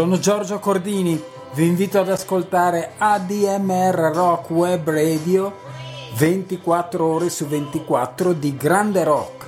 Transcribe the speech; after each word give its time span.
Sono 0.00 0.18
Giorgio 0.18 0.58
Cordini, 0.60 1.22
vi 1.52 1.66
invito 1.66 1.98
ad 1.98 2.08
ascoltare 2.08 2.92
ADMR 2.96 4.12
Rock 4.14 4.48
Web 4.48 4.88
Radio 4.88 5.54
24 6.16 7.04
ore 7.04 7.28
su 7.28 7.46
24 7.46 8.32
di 8.32 8.56
grande 8.56 9.04
rock. 9.04 9.39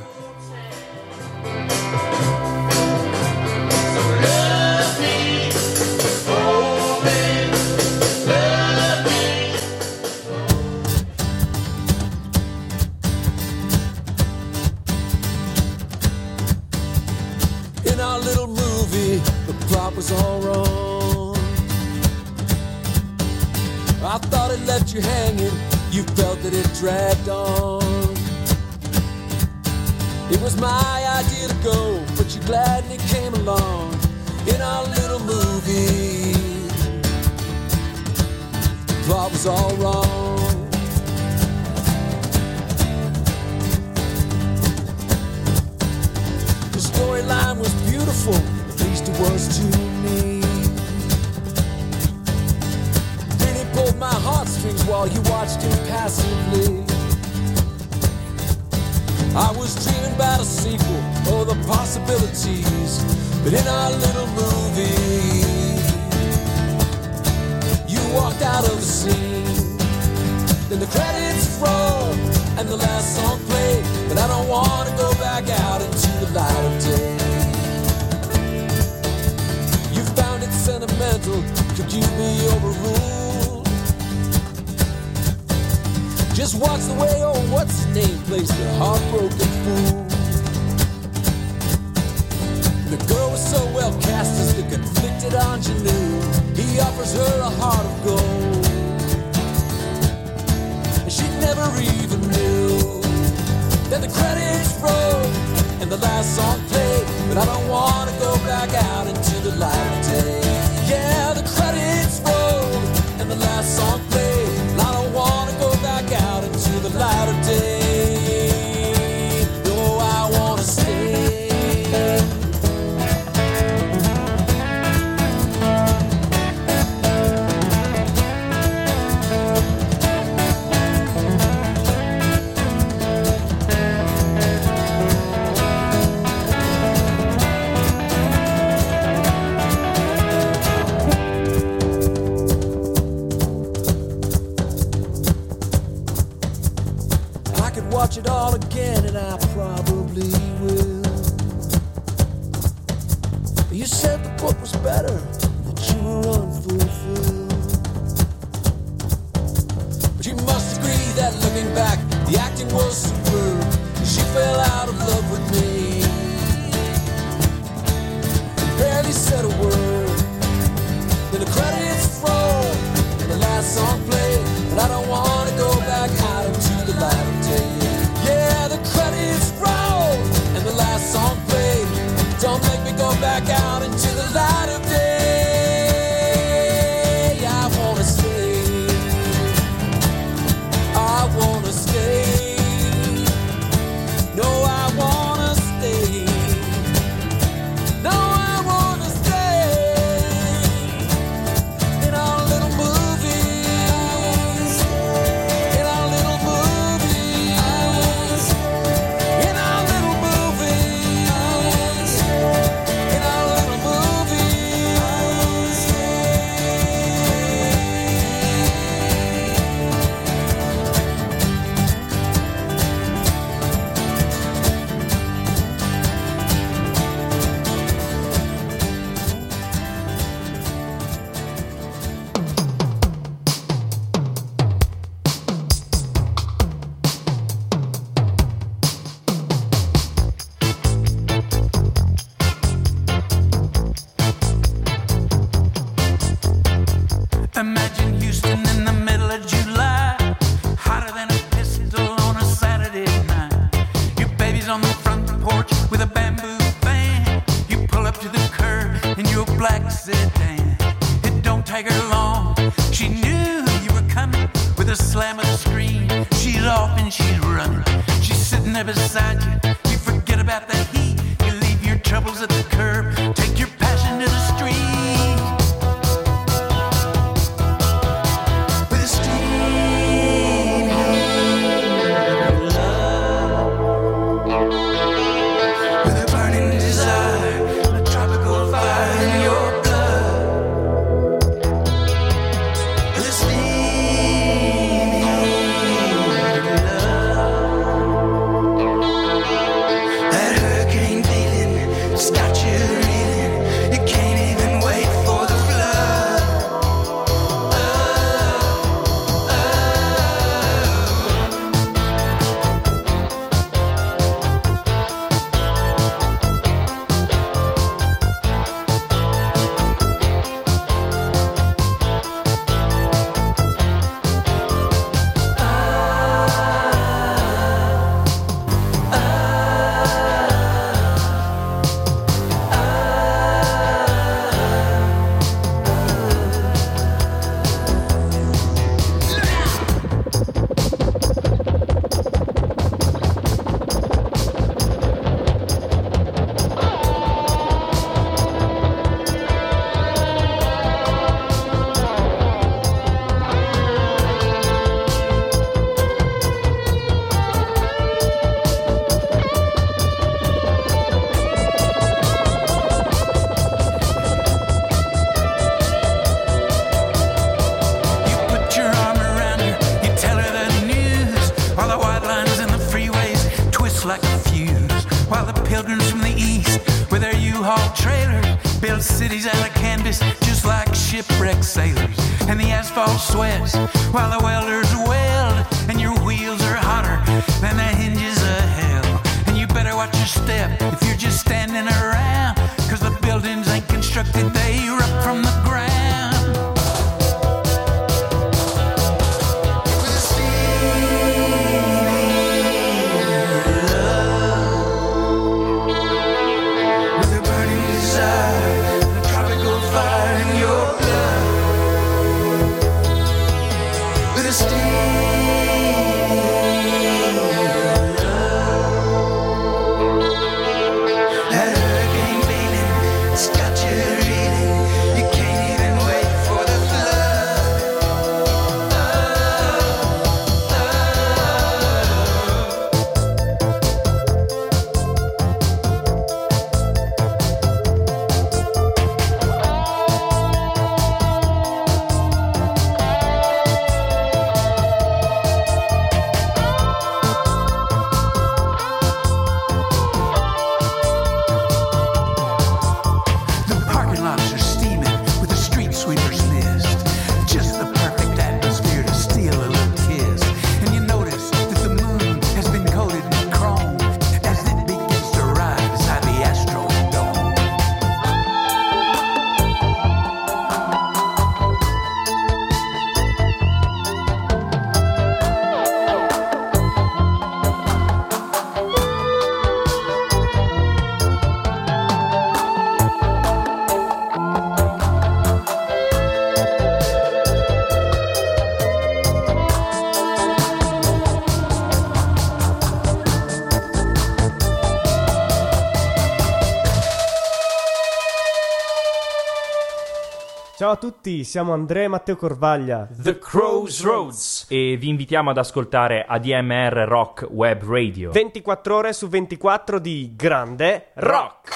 Ciao 500.93 501.01
a 501.01 501.11
tutti, 501.11 501.43
siamo 501.43 501.73
Andrea 501.73 502.05
e 502.05 502.09
Matteo 502.09 502.37
Corvaglia, 502.37 503.09
The 503.11 503.39
Crow's 503.39 504.03
Roads, 504.03 504.67
e 504.69 504.99
vi 504.99 505.09
invitiamo 505.09 505.49
ad 505.49 505.57
ascoltare 505.57 506.27
ADMR 506.29 507.07
Rock 507.09 507.47
Web 507.51 507.83
Radio. 507.83 508.31
24 508.31 508.95
ore 508.95 509.15
su 509.15 509.27
24 509.27 509.99
di 509.99 510.35
Grande 510.37 511.13
Rock. 511.15 511.71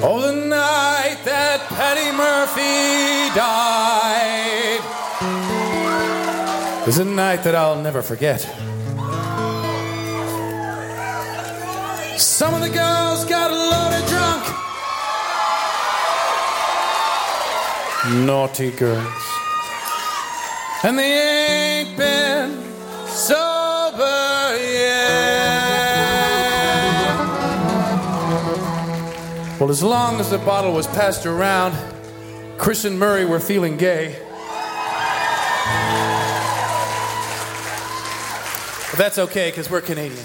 Oh, 0.00 0.22
the 0.22 0.32
night 0.32 1.22
that 1.24 1.60
Patty 1.68 2.10
Murphy 2.10 3.30
died 3.34 4.80
was 6.86 6.98
a 6.98 7.04
night 7.04 7.42
that 7.42 7.54
I'll 7.54 7.78
never 7.78 8.02
forget. 8.02 8.40
Some 12.16 12.54
of 12.54 12.62
the 12.62 12.70
girls 12.70 13.26
got 13.26 13.50
a 13.50 13.54
loaded 13.54 14.06
drunk. 14.08 14.63
naughty 18.10 18.70
girls. 18.70 19.06
And 20.82 20.98
they 20.98 21.82
ain't 21.82 21.96
been 21.96 22.62
sober 23.06 24.56
yet. 24.58 25.54
Well, 29.58 29.70
as 29.70 29.82
long 29.82 30.20
as 30.20 30.30
the 30.30 30.38
bottle 30.38 30.72
was 30.72 30.86
passed 30.88 31.24
around, 31.24 31.74
Chris 32.58 32.84
and 32.84 32.98
Murray 32.98 33.24
were 33.24 33.40
feeling 33.40 33.76
gay. 33.78 34.18
But 38.90 38.98
that's 38.98 39.18
okay, 39.18 39.50
because 39.50 39.70
we're 39.70 39.80
Canadian. 39.80 40.24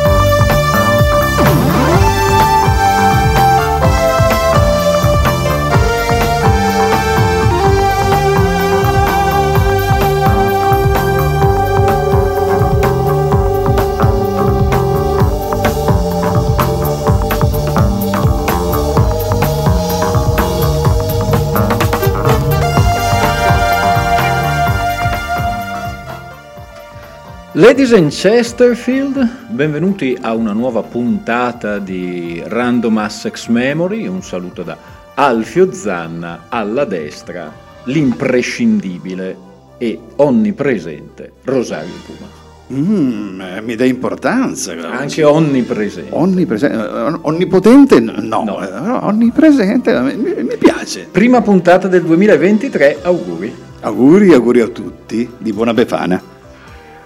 Ladies 27.53 27.91
and 27.91 28.09
Chesterfield, 28.11 29.27
benvenuti 29.49 30.17
a 30.21 30.33
una 30.33 30.53
nuova 30.53 30.83
puntata 30.83 31.79
di 31.79 32.41
Random 32.45 32.97
Assex 32.97 33.47
Memory. 33.47 34.07
Un 34.07 34.21
saluto 34.23 34.63
da 34.63 34.77
Alfio 35.15 35.71
Zanna 35.73 36.45
alla 36.47 36.85
destra, 36.85 37.51
l'imprescindibile 37.85 39.35
e 39.77 39.99
onnipresente 40.17 41.33
Rosario 41.43 41.91
Puma. 42.05 42.39
Mm, 42.73 43.41
eh, 43.41 43.61
mi 43.61 43.75
dà 43.75 43.83
importanza. 43.83 44.71
Anche 44.89 45.23
onnipresente. 45.25 46.09
Onnipresen- 46.15 46.71
eh, 46.71 47.17
onnipotente? 47.23 47.99
No, 47.99 48.43
No. 48.45 48.61
eh, 48.65 48.71
onnipresente 49.05 49.99
mi, 49.99 50.15
mi 50.15 50.55
piace. 50.57 51.07
Prima 51.11 51.41
puntata 51.41 51.89
del 51.89 52.03
2023, 52.03 52.99
auguri. 53.01 53.53
Auguri, 53.81 54.31
auguri 54.33 54.61
a 54.61 54.67
tutti, 54.67 55.29
di 55.37 55.51
buona 55.51 55.73
Befana. 55.73 56.30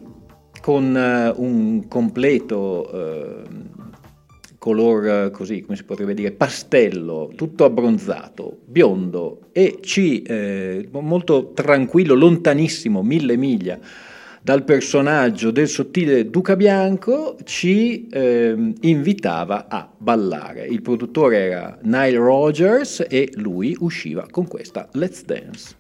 con 0.61 0.95
eh, 0.95 1.33
un 1.37 1.89
completo 1.89 2.91
eh, 2.93 3.43
color 4.59 5.07
eh, 5.07 5.31
così, 5.31 5.63
come 5.63 5.77
si 5.77 5.85
potrebbe 5.85 6.15
dire, 6.15 6.33
pastello, 6.33 7.31
tutto 7.35 7.65
abbronzato, 7.65 8.59
biondo 8.65 9.49
e 9.53 9.79
ci, 9.81 10.23
eh, 10.23 10.89
molto 10.93 11.53
tranquillo, 11.53 12.15
lontanissimo, 12.15 13.03
mille 13.03 13.37
miglia 13.37 13.79
dal 14.43 14.65
personaggio 14.65 15.51
del 15.51 15.69
sottile 15.69 16.31
Duca 16.31 16.57
Bianco, 16.57 17.37
ci 17.45 18.09
ehm, 18.11 18.75
invitava 18.81 19.67
a 19.69 19.91
ballare. 19.97 20.67
Il 20.67 20.81
produttore 20.81 21.39
era 21.39 21.79
Nile 21.83 22.17
Rogers 22.17 23.05
e 23.09 23.31
lui 23.35 23.77
usciva 23.81 24.27
con 24.31 24.47
questa 24.47 24.89
Let's 24.93 25.25
Dance. 25.25 25.77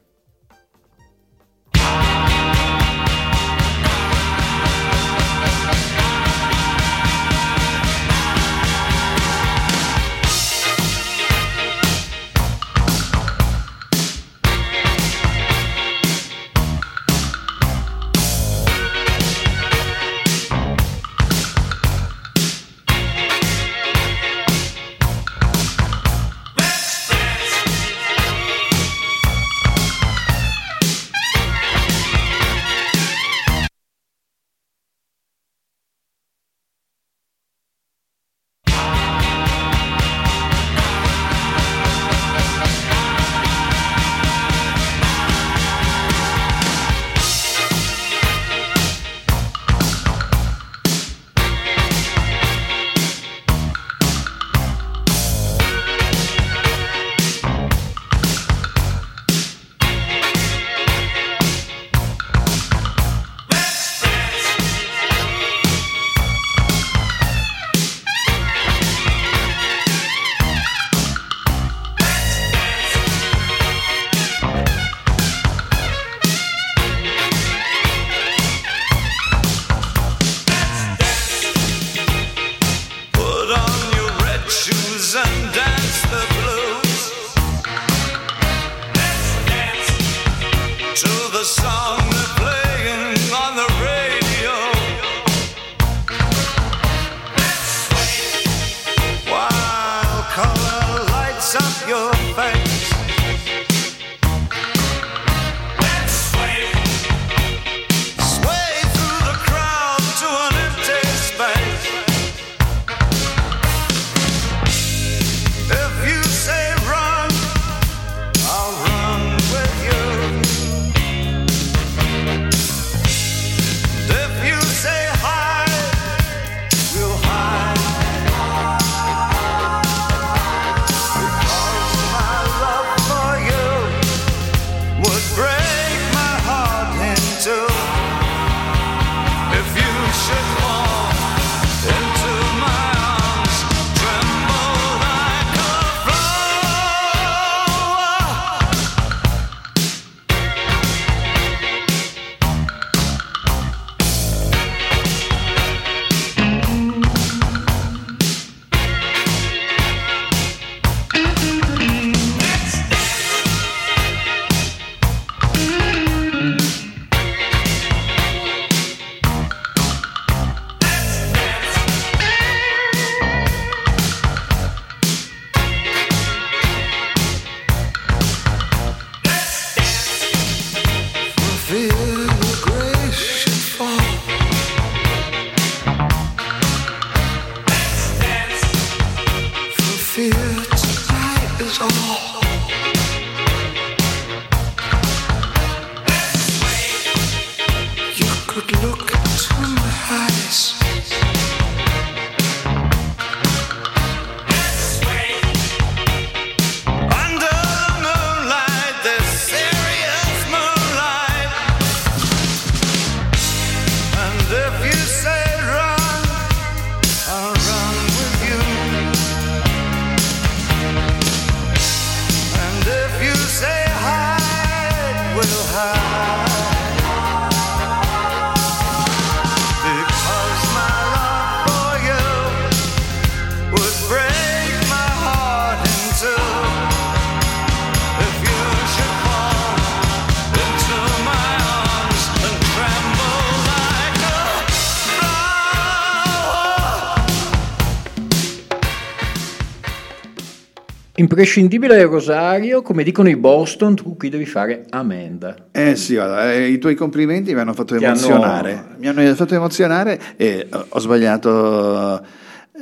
Imprescindibile 251.42 252.02
Rosario, 252.02 252.82
come 252.82 253.04
dicono 253.04 253.28
i 253.28 253.36
Boston, 253.36 253.94
tu 253.94 254.16
qui 254.16 254.28
devi 254.28 254.44
fare 254.44 254.86
Amanda. 254.90 255.54
Eh 255.70 255.94
sì, 255.94 256.14
guarda, 256.14 256.52
eh, 256.52 256.66
i 256.66 256.78
tuoi 256.78 256.96
complimenti 256.96 257.54
mi 257.54 257.60
hanno 257.60 257.74
fatto 257.74 257.96
Ti 257.96 258.02
emozionare. 258.02 258.72
hanno- 258.72 258.84
Mi 258.96 259.06
hanno 259.06 259.34
fatto 259.36 259.54
emozionare 259.54 260.18
e 260.36 260.46
eh, 260.46 260.66
ho 260.88 260.98
sbagliato 260.98 262.20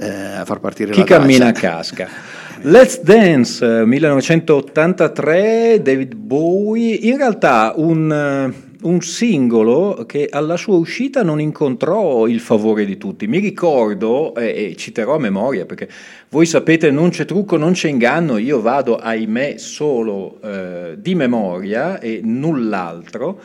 eh, 0.01 0.09
a 0.39 0.45
far 0.47 0.61
partire 0.61 0.93
Chi 0.93 1.01
la 1.01 1.05
traccia. 1.05 1.21
cammina 1.21 1.53
casca. 1.53 2.09
Let's 2.65 3.03
Dance 3.03 3.63
eh, 3.81 3.85
1983, 3.85 5.83
David 5.83 6.15
Bowie, 6.15 6.95
in 6.95 7.19
realtà 7.19 7.75
un, 7.77 8.11
eh, 8.11 8.66
un 8.83 9.01
singolo 9.01 10.05
che 10.07 10.29
alla 10.31 10.57
sua 10.57 10.77
uscita 10.77 11.23
non 11.23 11.41
incontrò 11.41 12.27
il 12.27 12.41
favore 12.41 12.85
di 12.85 12.97
tutti. 12.97 13.27
Mi 13.27 13.39
ricordo, 13.39 14.35
eh, 14.35 14.71
e 14.71 14.77
citerò 14.77 15.15
a 15.15 15.19
memoria 15.19 15.67
perché 15.67 15.89
voi 16.29 16.47
sapete 16.47 16.91
non 16.91 17.11
c'è 17.11 17.25
trucco, 17.25 17.57
non 17.57 17.73
c'è 17.73 17.89
inganno, 17.89 18.39
io 18.39 18.61
vado 18.61 18.97
ahimè 18.97 19.57
solo 19.59 20.41
eh, 20.43 20.97
di 20.99 21.15
memoria 21.15 21.99
e 22.01 22.21
null'altro. 22.23 23.41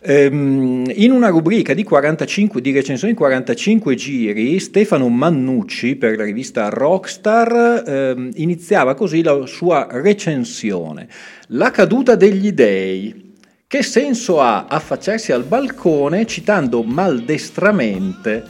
Ehm, 0.00 0.84
in 0.94 1.10
una 1.10 1.28
rubrica 1.28 1.74
di 1.74 1.82
45 1.82 2.60
di 2.60 2.70
recensioni 2.70 3.14
45 3.14 3.94
giri, 3.96 4.60
Stefano 4.60 5.08
Mannucci 5.08 5.96
per 5.96 6.16
la 6.16 6.24
rivista 6.24 6.68
Rockstar 6.68 7.82
ehm, 7.84 8.30
iniziava 8.34 8.94
così 8.94 9.22
la 9.22 9.44
sua 9.46 9.88
recensione. 9.90 11.08
La 11.48 11.70
caduta 11.70 12.14
degli 12.14 12.52
dei. 12.52 13.27
Che 13.70 13.82
senso 13.82 14.40
ha 14.40 14.64
affacciarsi 14.64 15.30
al 15.30 15.44
balcone 15.44 16.24
citando 16.24 16.82
maldestramente 16.82 18.42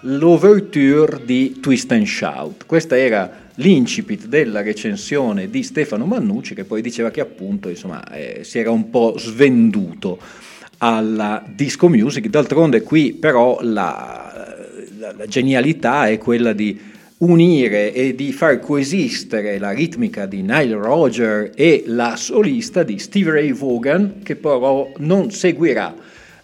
l'ouverture 0.00 1.22
di 1.26 1.60
Twist 1.60 1.92
and 1.92 2.06
Shout? 2.06 2.64
Questa 2.64 2.96
era 2.96 3.30
l'incipit 3.56 4.24
della 4.24 4.62
recensione 4.62 5.50
di 5.50 5.62
Stefano 5.62 6.06
Mannucci 6.06 6.54
che 6.54 6.64
poi 6.64 6.80
diceva 6.80 7.10
che 7.10 7.20
appunto 7.20 7.68
insomma, 7.68 8.02
eh, 8.10 8.44
si 8.44 8.58
era 8.58 8.70
un 8.70 8.88
po' 8.88 9.18
svenduto 9.18 10.18
alla 10.78 11.44
disco 11.46 11.90
music. 11.90 12.28
D'altronde 12.28 12.80
qui 12.80 13.12
però 13.12 13.58
la, 13.60 14.56
la- 14.96 15.12
la 15.18 15.26
genialità 15.26 16.08
è 16.08 16.16
quella 16.16 16.54
di 16.54 16.80
unire 17.18 17.94
e 17.94 18.14
di 18.14 18.32
far 18.32 18.60
coesistere 18.60 19.58
la 19.58 19.70
ritmica 19.70 20.26
di 20.26 20.42
Nile 20.42 20.74
Roger 20.74 21.50
e 21.54 21.84
la 21.86 22.14
solista 22.16 22.82
di 22.82 22.98
Steve 22.98 23.30
Ray 23.30 23.52
Vaughan 23.52 24.20
che 24.22 24.36
però 24.36 24.92
non 24.98 25.30
seguirà 25.30 25.94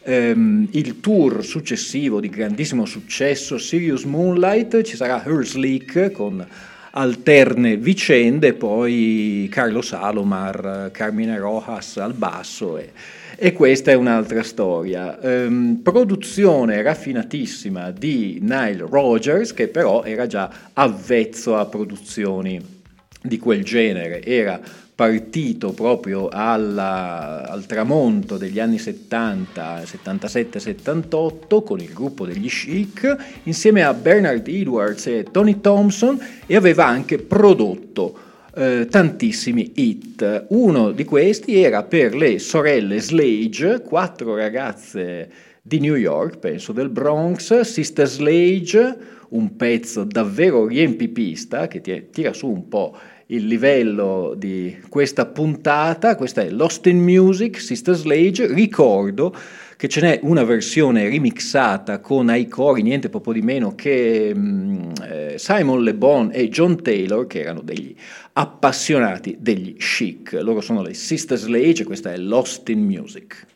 ehm, 0.03 0.69
il 0.71 1.01
tour 1.01 1.45
successivo 1.45 2.21
di 2.21 2.31
grandissimo 2.31 2.87
successo 2.87 3.59
Sirius 3.59 4.05
Moonlight, 4.05 4.83
ci 4.83 4.97
sarà 4.97 5.23
Hers 5.25 5.55
Leak 5.55 6.11
con 6.11 6.47
alterne 6.95 7.77
vicende, 7.77 8.53
poi 8.55 9.49
Carlo 9.51 9.83
Salomar, 9.83 10.91
Carmine 10.93 11.39
Rojas 11.39 11.99
al 11.99 12.15
basso 12.15 12.79
e, 12.79 12.91
e 13.37 13.53
questa 13.53 13.91
è 13.91 13.95
un'altra 13.95 14.43
storia. 14.43 15.21
Ehm, 15.21 15.81
produzione 15.83 16.83
raffinatissima 16.83 17.91
di 17.91 18.39
Nile 18.41 18.87
Rogers 18.89 19.53
che 19.55 19.69
però 19.69 20.05
era 20.05 20.27
già 20.27 20.51
avvezzo 20.73 21.57
a 21.57 21.67
produzioni 21.67 22.81
di 23.23 23.39
quel 23.39 23.65
genere, 23.65 24.23
era 24.25 24.61
partito 24.95 25.73
proprio 25.73 26.29
alla- 26.29 27.49
al 27.49 27.67
tramonto 27.67 28.37
degli 28.37 28.61
anni 28.61 28.79
70, 28.79 29.85
77-78 29.85 31.63
con 31.63 31.81
il 31.81 31.93
gruppo 31.93 32.27
degli 32.27 32.49
Chic 32.49 33.17
insieme 33.45 33.83
a 33.83 33.95
Bernard 33.95 34.47
Edwards 34.47 35.07
e 35.07 35.27
Tony 35.31 35.61
Thompson 35.61 36.21
e 36.47 36.57
aveva 36.57 36.87
anche 36.87 37.19
prodotto 37.19 38.31
eh, 38.55 38.87
tantissimi 38.91 39.73
hit. 39.75 40.47
Uno 40.49 40.91
di 40.91 41.05
questi 41.05 41.63
era 41.63 41.83
per 41.83 42.15
le 42.15 42.39
sorelle 42.39 43.01
Slage, 43.01 43.83
quattro 43.83 44.37
ragazze 44.37 45.31
di 45.63 45.81
New 45.81 45.95
York, 45.95 46.39
penso 46.39 46.73
del 46.73 46.89
Bronx, 46.89 47.61
Sister 47.61 48.07
Slage, 48.07 48.97
un 49.31 49.57
pezzo 49.57 50.05
davvero 50.05 50.67
riempipista 50.67 51.69
che 51.69 51.81
ti- 51.81 52.09
tira 52.11 52.33
su 52.33 52.49
un 52.49 52.69
po' 52.69 52.97
il 53.27 53.47
livello 53.47 54.35
di 54.37 54.77
questa 54.89 55.25
puntata, 55.27 56.17
questa 56.17 56.43
è 56.43 56.51
Lost 56.51 56.87
in 56.87 56.99
Music, 56.99 57.59
Sister 57.61 57.95
Slage, 57.95 58.53
ricordo 58.53 59.35
che 59.83 59.89
ce 59.89 60.01
n'è 60.01 60.21
una 60.23 60.45
versione 60.45 61.09
remixata 61.09 61.99
con 61.99 62.29
ai 62.29 62.47
cori 62.47 62.83
niente 62.83 63.09
proprio 63.09 63.33
di 63.33 63.43
meno 63.43 63.75
che 63.75 64.33
mm, 64.33 64.91
eh, 65.03 65.35
Simon 65.39 65.83
Le 65.83 65.95
Bon 65.95 66.31
e 66.33 66.49
John 66.49 66.81
Taylor 66.81 67.27
che 67.27 67.41
erano 67.41 67.63
degli 67.63 67.93
appassionati 68.35 69.37
degli 69.39 69.77
chic, 69.77 70.33
loro 70.41 70.61
sono 70.61 70.83
le 70.83 70.95
Sister 70.95 71.37
Slage 71.37 71.83
e 71.83 71.87
questa 71.87 72.13
è 72.13 72.17
Lost 72.17 72.69
in 72.69 72.85
Music. 72.85 73.47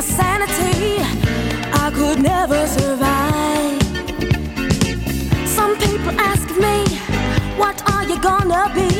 My 0.00 0.06
sanity. 0.06 0.96
I 1.84 1.90
could 1.92 2.22
never 2.22 2.66
survive. 2.66 3.82
Some 5.46 5.76
people 5.76 6.12
ask 6.18 6.48
me, 6.64 6.76
What 7.58 7.76
are 7.92 8.04
you 8.04 8.18
gonna 8.20 8.72
be? 8.74 8.90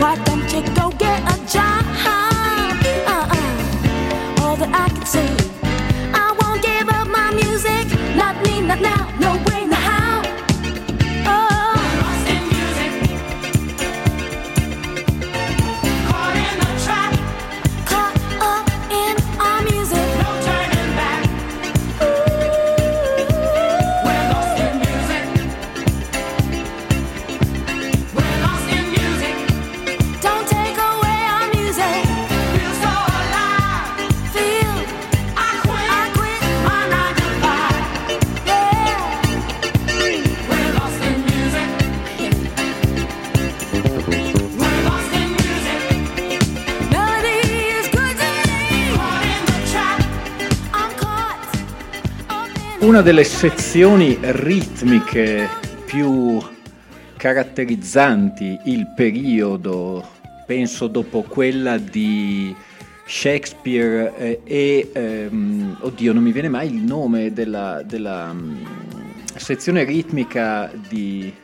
Why 0.00 0.16
don't 0.26 0.48
you 0.52 0.62
go 0.74 0.90
get 0.98 1.20
a 1.34 1.36
job? 1.54 1.84
Uh-uh. 3.14 4.42
All 4.42 4.56
that 4.56 4.70
I 4.84 4.88
can 4.94 5.06
say, 5.06 5.30
I 6.24 6.26
won't 6.40 6.62
give 6.62 6.88
up 6.88 7.06
my 7.06 7.30
music. 7.42 7.86
Not 8.16 8.34
me, 8.44 8.60
not 8.60 8.80
now, 8.80 9.03
Una 52.94 53.02
delle 53.02 53.24
sezioni 53.24 54.16
ritmiche 54.20 55.48
più 55.84 56.40
caratterizzanti 57.16 58.56
il 58.66 58.86
periodo, 58.94 60.10
penso 60.46 60.86
dopo 60.86 61.22
quella 61.22 61.76
di 61.76 62.54
Shakespeare 63.04 64.16
eh, 64.16 64.40
e, 64.44 64.90
ehm, 64.92 65.78
oddio 65.80 66.12
non 66.12 66.22
mi 66.22 66.30
viene 66.30 66.48
mai 66.48 66.68
il 66.68 66.82
nome 66.82 67.32
della, 67.32 67.82
della, 67.84 68.32
mm, 68.32 68.64
sezione 69.34 69.82
ritmica 69.82 70.70
di 70.88 71.34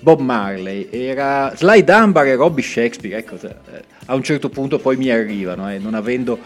Bob 0.00 0.18
Marley, 0.18 0.88
era 0.90 1.54
Sly 1.54 1.84
Dunbar 1.84 2.26
e 2.26 2.34
Robbie 2.34 2.64
Shakespeare, 2.64 3.18
ecco, 3.18 3.36
eh, 3.36 3.84
a 4.06 4.14
un 4.16 4.24
certo 4.24 4.48
punto 4.48 4.80
poi 4.80 4.96
mi 4.96 5.08
arrivano, 5.08 5.70
eh, 5.70 5.78
non 5.78 5.94
avendo 5.94 6.36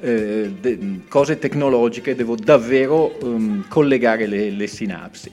eh, 0.00 0.50
de- 0.60 1.00
cose 1.08 1.38
tecnologiche 1.38 2.14
devo 2.14 2.34
davvero 2.34 3.18
ehm, 3.20 3.68
collegare 3.68 4.26
le, 4.26 4.50
le 4.50 4.66
sinapsi. 4.66 5.30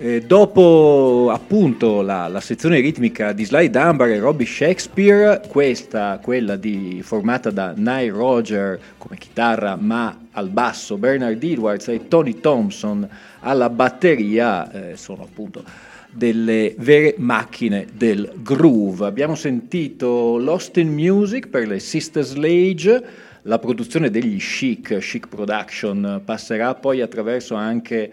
Eh, 0.00 0.20
dopo 0.20 1.28
appunto 1.32 2.02
la, 2.02 2.28
la 2.28 2.38
sezione 2.38 2.78
ritmica 2.78 3.32
di 3.32 3.44
Sly 3.44 3.68
Dunbar 3.68 4.08
e 4.10 4.20
Robbie 4.20 4.46
Shakespeare, 4.46 5.42
questa, 5.48 6.20
quella 6.22 6.54
di, 6.54 7.00
formata 7.02 7.50
da 7.50 7.72
Nile 7.74 8.10
Roger 8.10 8.78
come 8.96 9.16
chitarra, 9.16 9.74
ma 9.74 10.26
al 10.30 10.50
basso 10.50 10.98
Bernard 10.98 11.42
Edwards 11.42 11.88
e 11.88 12.06
Tony 12.06 12.38
Thompson 12.38 13.08
alla 13.40 13.68
batteria, 13.70 14.70
eh, 14.90 14.96
sono 14.96 15.24
appunto 15.24 15.64
delle 16.12 16.74
vere 16.78 17.14
macchine 17.18 17.86
del 17.92 18.32
groove. 18.36 19.04
Abbiamo 19.04 19.34
sentito 19.34 20.38
Lost 20.38 20.76
in 20.76 20.92
Music 20.92 21.48
per 21.48 21.66
le 21.66 21.80
Sister 21.80 22.22
Slade, 22.22 23.04
la 23.42 23.58
produzione 23.58 24.10
degli 24.10 24.38
Chic, 24.38 24.98
Chic 24.98 25.28
Production, 25.28 26.22
passerà 26.24 26.74
poi 26.74 27.00
attraverso 27.00 27.54
anche 27.54 28.10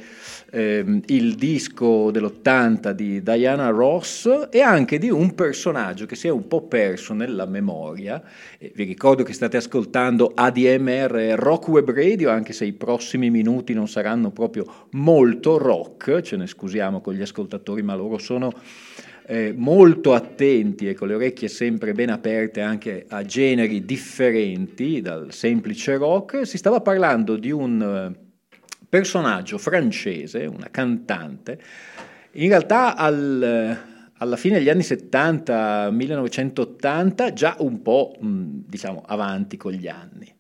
ehm, 0.52 1.02
il 1.08 1.36
disco 1.36 2.12
dell'80 2.12 2.92
di 2.92 3.22
Diana 3.22 3.70
Ross 3.70 4.48
e 4.50 4.62
anche 4.62 4.98
di 4.98 5.10
un 5.10 5.34
personaggio 5.36 6.06
che 6.06 6.16
si 6.16 6.28
è 6.28 6.32
un 6.32 6.48
po' 6.48 6.62
perso 6.62 7.14
nella 7.14 7.46
memoria. 7.46 8.22
Vi 8.60 8.84
ricordo 8.84 9.24
che 9.24 9.34
state 9.34 9.58
ascoltando 9.58 10.32
ADMR 10.34 11.36
Rock 11.38 11.68
Web 11.70 11.92
Radio, 11.92 12.30
anche 12.30 12.54
se 12.54 12.66
i 12.66 12.74
prossimi 12.74 13.30
minuti 13.30 13.74
non 13.74 13.88
saranno 13.88 14.32
proprio 14.32 14.88
molto 14.92 15.58
rock, 15.58 16.22
ce 16.22 16.36
ne 16.38 16.48
scusiamo 16.48 17.02
con 17.02 17.14
gli 17.14 17.22
ascoltatori, 17.22 17.82
ma 17.82 17.96
loro 17.96 18.18
sono 18.18 18.52
eh, 19.28 19.54
molto 19.56 20.14
attenti 20.14 20.88
e 20.88 20.94
con 20.94 21.08
le 21.08 21.16
orecchie 21.16 21.48
sempre 21.48 21.94
ben 21.94 22.10
aperte 22.10 22.62
anche 22.62 23.06
a 23.10 23.24
generi 23.24 23.84
differenti 23.84 25.02
dal 25.02 25.34
semplice 25.34 25.96
rock, 25.98 26.46
si 26.46 26.58
stava 26.58 26.82
parlando 26.82 27.36
di 27.36 27.50
un 27.52 27.82
eh, 27.82 28.58
personaggio 28.88 29.58
francese, 29.58 30.46
una 30.46 30.70
cantante, 30.70 31.60
in 32.34 32.50
realtà 32.50 32.96
al, 32.96 33.42
eh, 33.42 33.78
alla 34.18 34.36
fine 34.36 34.60
degli 34.60 34.70
anni 34.70 34.84
70, 34.84 35.90
1980, 35.92 37.34
già 37.34 37.56
un 37.60 37.82
po' 37.82 38.16
mh, 38.20 38.66
diciamo 38.68 39.02
avanti 39.06 39.58
con 39.58 39.72
gli 39.72 39.88
anni. 39.88 40.34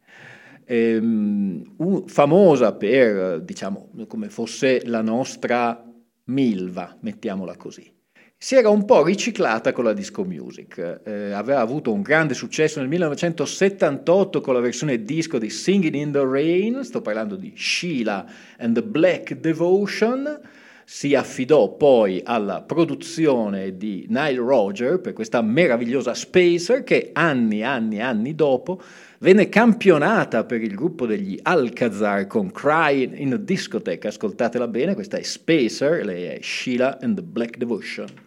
Ehm, 0.67 2.05
famosa 2.07 2.73
per, 2.73 3.41
diciamo, 3.41 3.89
come 4.07 4.29
fosse 4.29 4.81
la 4.85 5.01
nostra 5.01 5.83
Milva, 6.27 6.97
mettiamola 7.01 7.55
così 7.55 7.93
si 8.37 8.55
era 8.55 8.69
un 8.69 8.85
po' 8.85 9.03
riciclata 9.03 9.71
con 9.71 9.85
la 9.85 9.93
disco 9.93 10.23
music. 10.23 11.01
Eh, 11.03 11.31
aveva 11.31 11.61
avuto 11.61 11.91
un 11.91 12.01
grande 12.01 12.33
successo 12.33 12.79
nel 12.79 12.89
1978 12.89 14.41
con 14.41 14.53
la 14.53 14.59
versione 14.59 15.03
disco 15.03 15.39
di 15.39 15.49
Singing 15.49 15.95
in 15.95 16.11
the 16.11 16.23
Rain, 16.23 16.83
sto 16.83 17.01
parlando 17.01 17.37
di 17.37 17.53
Sheila 17.55 18.25
and 18.59 18.75
the 18.75 18.83
Black 18.83 19.33
Devotion. 19.35 20.39
Si 20.87 21.15
affidò 21.15 21.75
poi 21.75 22.21
alla 22.23 22.61
produzione 22.61 23.75
di 23.75 24.05
Nile 24.09 24.35
Roger 24.35 24.99
per 24.99 25.13
questa 25.13 25.41
meravigliosa 25.41 26.13
Spacer 26.13 26.83
che 26.83 27.09
anni, 27.13 27.63
anni, 27.63 27.99
anni 27.99 28.35
dopo 28.35 28.79
venne 29.17 29.49
campionata 29.49 30.43
per 30.43 30.61
il 30.61 30.75
gruppo 30.75 31.07
degli 31.07 31.39
Alcazar 31.41 32.27
con 32.27 32.51
Cry 32.51 33.09
in 33.15 33.33
a 33.33 33.37
Discotheque. 33.37 34.09
Ascoltatela 34.09 34.67
bene, 34.67 34.93
questa 34.93 35.17
è 35.17 35.23
Spacer, 35.23 36.05
lei 36.05 36.25
è 36.25 36.39
Sheila 36.43 36.99
and 37.01 37.15
the 37.15 37.23
Black 37.23 37.57
Devotion. 37.57 38.24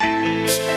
Thank 0.00 0.60
you. 0.60 0.69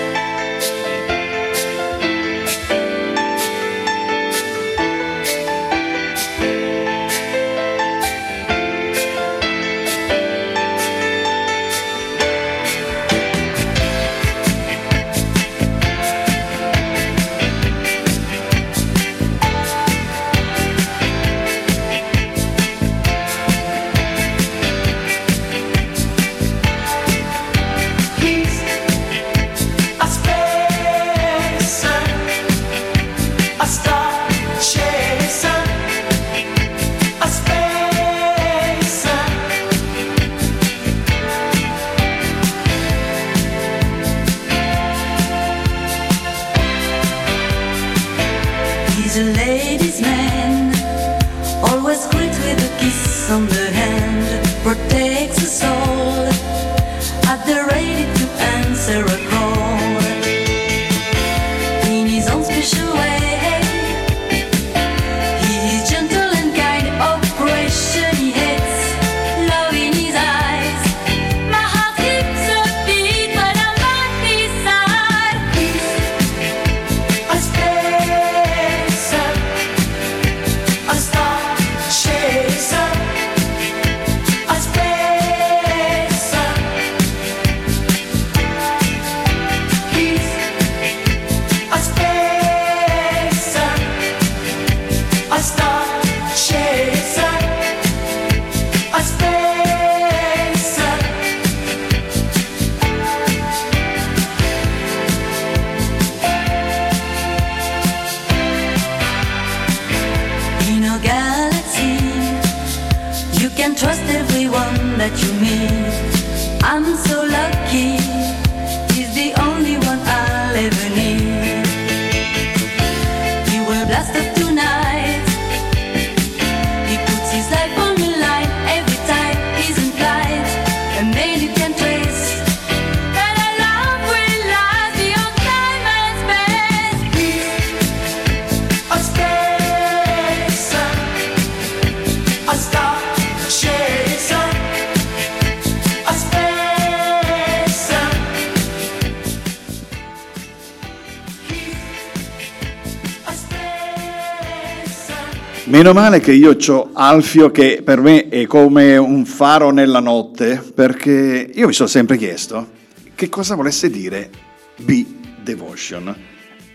Meno 155.74 155.92
male 155.92 156.20
che 156.20 156.34
io 156.34 156.56
ho 156.68 156.90
Alfio 156.94 157.50
che 157.50 157.82
per 157.84 158.00
me 158.00 158.30
è 158.30 158.46
come 158.46 158.96
un 158.96 159.26
faro 159.26 159.72
nella 159.72 160.00
notte, 160.00 160.62
perché 160.72 161.50
io 161.52 161.66
mi 161.66 161.74
sono 161.74 161.90
sempre 161.90 162.16
chiesto 162.16 162.70
che 163.16 163.28
cosa 163.28 163.56
volesse 163.56 163.90
dire 163.90 164.30
Be 164.76 165.04
Devotion. 165.42 166.16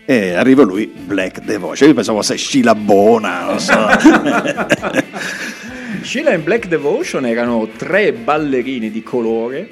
E 0.03 0.33
arriva 0.33 0.63
lui, 0.63 0.87
Black 0.87 1.39
Devotion. 1.45 1.87
Io 1.87 1.95
pensavo 1.95 2.17
fosse 2.17 2.35
scilabona, 2.35 3.45
non 3.45 3.59
so. 3.61 3.87
Sheila 6.03 6.31
e 6.31 6.39
Black 6.39 6.67
Devotion 6.67 7.25
erano 7.25 7.69
tre 7.77 8.11
ballerini 8.11 8.91
di 8.91 9.01
colore, 9.01 9.69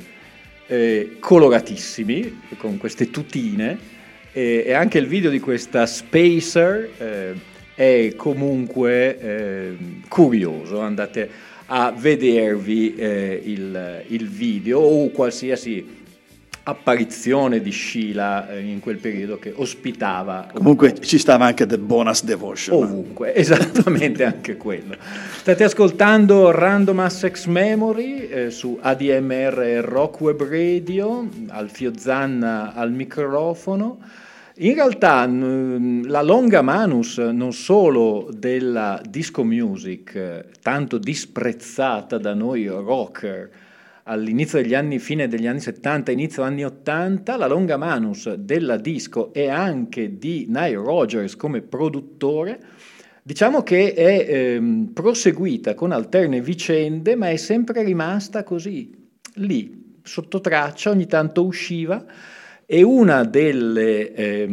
eh, 0.68 1.18
coloratissimi, 1.20 2.44
con 2.58 2.78
queste 2.78 3.12
tutine, 3.12 3.78
e, 4.32 4.64
e 4.66 4.72
anche 4.72 5.00
il 5.00 5.08
video 5.08 5.30
di 5.30 5.42
questa 5.42 5.86
Spacer 5.86 6.90
eh, 6.98 7.56
è 7.78 8.16
comunque 8.16 9.20
eh, 9.20 9.78
curioso, 10.08 10.80
andate 10.80 11.30
a 11.68 11.94
vedervi 11.96 12.96
eh, 12.96 13.40
il, 13.46 14.04
il 14.08 14.28
video 14.28 14.80
o 14.80 15.12
qualsiasi 15.12 15.86
apparizione 16.64 17.62
di 17.62 17.72
Sheila 17.72 18.50
eh, 18.50 18.62
in 18.62 18.80
quel 18.80 18.98
periodo 18.98 19.38
che 19.38 19.54
ospitava 19.56 20.50
Comunque 20.52 21.00
ci 21.02 21.20
stava 21.20 21.46
anche 21.46 21.68
The 21.68 21.78
Bonus 21.78 22.24
Devotion. 22.24 22.84
ovunque, 22.84 23.36
esattamente 23.38 24.24
anche 24.24 24.58
quello. 24.58 24.96
State 25.36 25.64
ascoltando 25.64 26.50
Random 26.50 26.98
Assex 26.98 27.46
Memory 27.46 28.28
eh, 28.28 28.50
su 28.50 28.80
ADMR 28.82 29.84
Rock 29.86 30.20
Web 30.20 30.44
Radio, 30.44 31.30
Alfio 31.50 31.92
Zanna 31.96 32.74
al 32.74 32.92
microfono. 32.92 34.00
In 34.60 34.74
realtà 34.74 35.28
n- 35.28 36.02
la 36.08 36.24
longa 36.24 36.64
manus 36.64 37.20
non 37.20 37.54
solo 37.54 38.28
della 38.36 39.00
disco 39.08 39.44
music, 39.44 40.16
eh, 40.16 40.46
tanto 40.64 40.98
disprezzata 40.98 42.18
da 42.18 42.34
noi 42.34 42.66
rocker, 42.66 43.52
all'inizio 44.06 44.60
degli 44.60 44.74
anni, 44.74 44.98
fine 44.98 45.28
degli 45.28 45.46
anni 45.46 45.60
70, 45.60 46.12
inizio 46.12 46.42
anni 46.42 46.66
80, 46.66 47.38
la 47.38 47.46
longa 47.46 47.78
manus 47.78 48.34
della 48.34 48.78
disco 48.78 49.32
e 49.32 49.48
anche 49.48 50.18
di 50.18 50.46
Nile 50.48 50.74
Rogers 50.74 51.36
come 51.36 51.62
produttore, 51.62 52.60
diciamo 53.22 53.62
che 53.62 53.94
è 53.94 54.26
ehm, 54.28 54.90
proseguita 54.92 55.76
con 55.76 55.92
alterne 55.92 56.42
vicende, 56.42 57.16
ma 57.16 57.30
è 57.30 57.36
sempre 57.36 57.84
rimasta 57.84 58.44
così, 58.44 58.92
lì, 59.36 60.00
sotto 60.02 60.42
traccia, 60.42 60.90
ogni 60.90 61.06
tanto 61.06 61.46
usciva. 61.46 62.04
E 62.70 62.84
uno 62.84 63.24
degli 63.24 64.52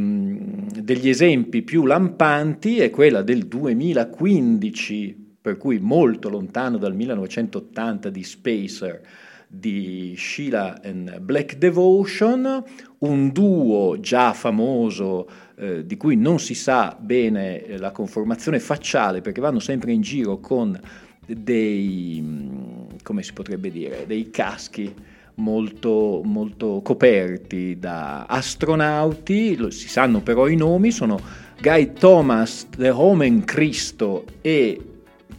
esempi 1.09 1.63
più 1.63 1.85
lampanti 1.85 2.79
è 2.79 2.89
quella 2.89 3.23
del 3.23 3.49
2015, 3.49 5.37
per 5.41 5.57
cui 5.57 5.81
molto 5.81 6.29
lontano 6.29 6.79
dal 6.79 6.95
1980 6.95 8.11
di 8.11 8.23
Spacer, 8.23 9.01
di 9.49 10.15
Sheila 10.17 10.81
and 10.85 11.19
Black 11.23 11.57
Devotion, 11.57 12.63
un 12.99 13.33
duo 13.33 13.99
già 13.99 14.33
famoso 14.33 15.29
eh, 15.57 15.85
di 15.85 15.97
cui 15.97 16.15
non 16.15 16.39
si 16.39 16.55
sa 16.55 16.97
bene 16.97 17.65
eh, 17.65 17.79
la 17.79 17.91
conformazione 17.91 18.61
facciale 18.61 19.23
perché 19.23 19.41
vanno 19.41 19.59
sempre 19.59 19.91
in 19.91 20.03
giro 20.03 20.39
con 20.39 20.81
dei, 21.27 22.21
mm, 22.23 22.85
come 23.03 23.25
si 23.25 23.33
potrebbe 23.33 23.73
dire, 23.73 24.05
dei 24.07 24.31
caschi 24.31 24.95
molto, 25.37 26.21
molto 26.25 26.81
coperti 26.83 27.79
da 27.79 28.25
astronauti, 28.27 29.71
si 29.71 29.89
sanno 29.89 30.21
però 30.21 30.47
i 30.47 30.57
nomi, 30.57 30.91
sono 30.91 31.19
Guy 31.61 31.93
Thomas 31.93 32.67
de 32.77 32.91
Homen 32.91 33.45
Cristo 33.45 34.25
e 34.41 34.81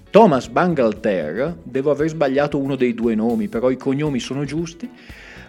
Thomas 0.09 0.47
Bangalter, 0.47 1.57
devo 1.63 1.91
aver 1.91 2.09
sbagliato 2.09 2.57
uno 2.57 2.75
dei 2.75 2.93
due 2.93 3.15
nomi, 3.15 3.47
però 3.47 3.69
i 3.69 3.77
cognomi 3.77 4.19
sono 4.19 4.45
giusti. 4.45 4.89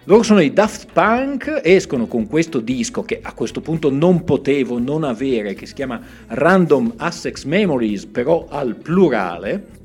Loro 0.03 0.23
sono 0.23 0.39
i 0.39 0.53
Daft 0.53 0.91
Punk, 0.93 1.61
escono 1.63 2.07
con 2.07 2.27
questo 2.27 2.59
disco 2.59 3.03
che 3.03 3.19
a 3.21 3.33
questo 3.33 3.59
punto 3.59 3.89
non 3.89 4.23
potevo 4.23 4.79
non 4.79 5.03
avere, 5.03 5.53
che 5.53 5.65
si 5.65 5.73
chiama 5.73 5.99
Random 6.27 6.93
Assex 6.95 7.43
Memories, 7.43 8.05
però 8.05 8.47
al 8.49 8.75
plurale. 8.75 9.76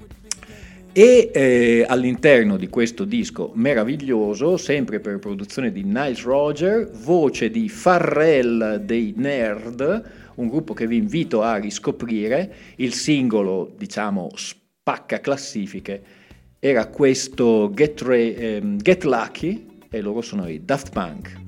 E 0.94 1.30
eh, 1.32 1.86
all'interno 1.88 2.58
di 2.58 2.68
questo 2.68 3.04
disco 3.04 3.50
meraviglioso, 3.54 4.58
sempre 4.58 5.00
per 5.00 5.18
produzione 5.18 5.72
di 5.72 5.84
Niles 5.84 6.22
Roger, 6.22 6.90
voce 6.90 7.50
di 7.50 7.70
Farrell 7.70 8.76
dei 8.76 9.14
Nerd, 9.16 10.10
un 10.34 10.48
gruppo 10.48 10.74
che 10.74 10.86
vi 10.86 10.98
invito 10.98 11.40
a 11.40 11.56
riscoprire, 11.56 12.54
il 12.76 12.92
singolo, 12.92 13.72
diciamo, 13.74 14.32
spacca 14.34 15.20
classifiche, 15.20 16.02
era 16.58 16.86
questo 16.88 17.70
Get, 17.72 18.02
Re- 18.02 18.36
ehm, 18.36 18.76
Get 18.76 19.04
Lucky 19.04 19.80
e 19.88 20.00
loro 20.02 20.20
sono 20.20 20.46
i 20.46 20.62
Daft 20.62 20.92
Punk. 20.92 21.41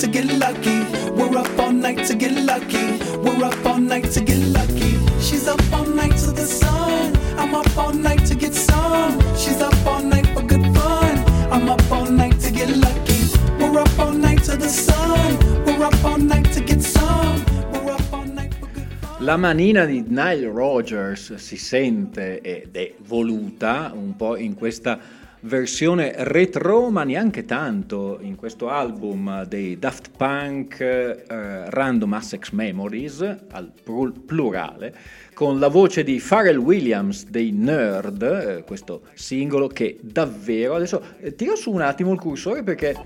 To 0.00 0.06
get 0.06 0.24
lucky. 0.38 0.79
La 19.30 19.36
manina 19.36 19.84
di 19.84 20.02
Nile 20.08 20.50
Rogers 20.50 21.34
si 21.34 21.56
sente 21.56 22.40
ed 22.40 22.74
è 22.74 22.94
voluta 23.06 23.92
un 23.94 24.16
po' 24.16 24.36
in 24.36 24.56
questa 24.56 24.98
versione 25.42 26.12
retro, 26.16 26.90
ma 26.90 27.04
neanche 27.04 27.44
tanto 27.44 28.18
in 28.20 28.34
questo 28.34 28.70
album 28.70 29.44
dei 29.44 29.78
Daft 29.78 30.10
Punk 30.16 30.80
eh, 30.80 31.70
Random 31.70 32.12
Access 32.12 32.50
Memories, 32.50 33.20
al 33.52 33.70
plurale, 34.26 34.96
con 35.32 35.60
la 35.60 35.68
voce 35.68 36.02
di 36.02 36.20
Pharrell 36.20 36.58
Williams 36.58 37.26
dei 37.26 37.52
Nerd, 37.52 38.22
eh, 38.22 38.64
questo 38.66 39.02
singolo 39.14 39.68
che 39.68 39.96
davvero... 40.02 40.74
Adesso 40.74 41.02
eh, 41.20 41.36
tiro 41.36 41.54
su 41.54 41.70
un 41.70 41.82
attimo 41.82 42.12
il 42.12 42.18
cursore 42.18 42.64
perché... 42.64 42.96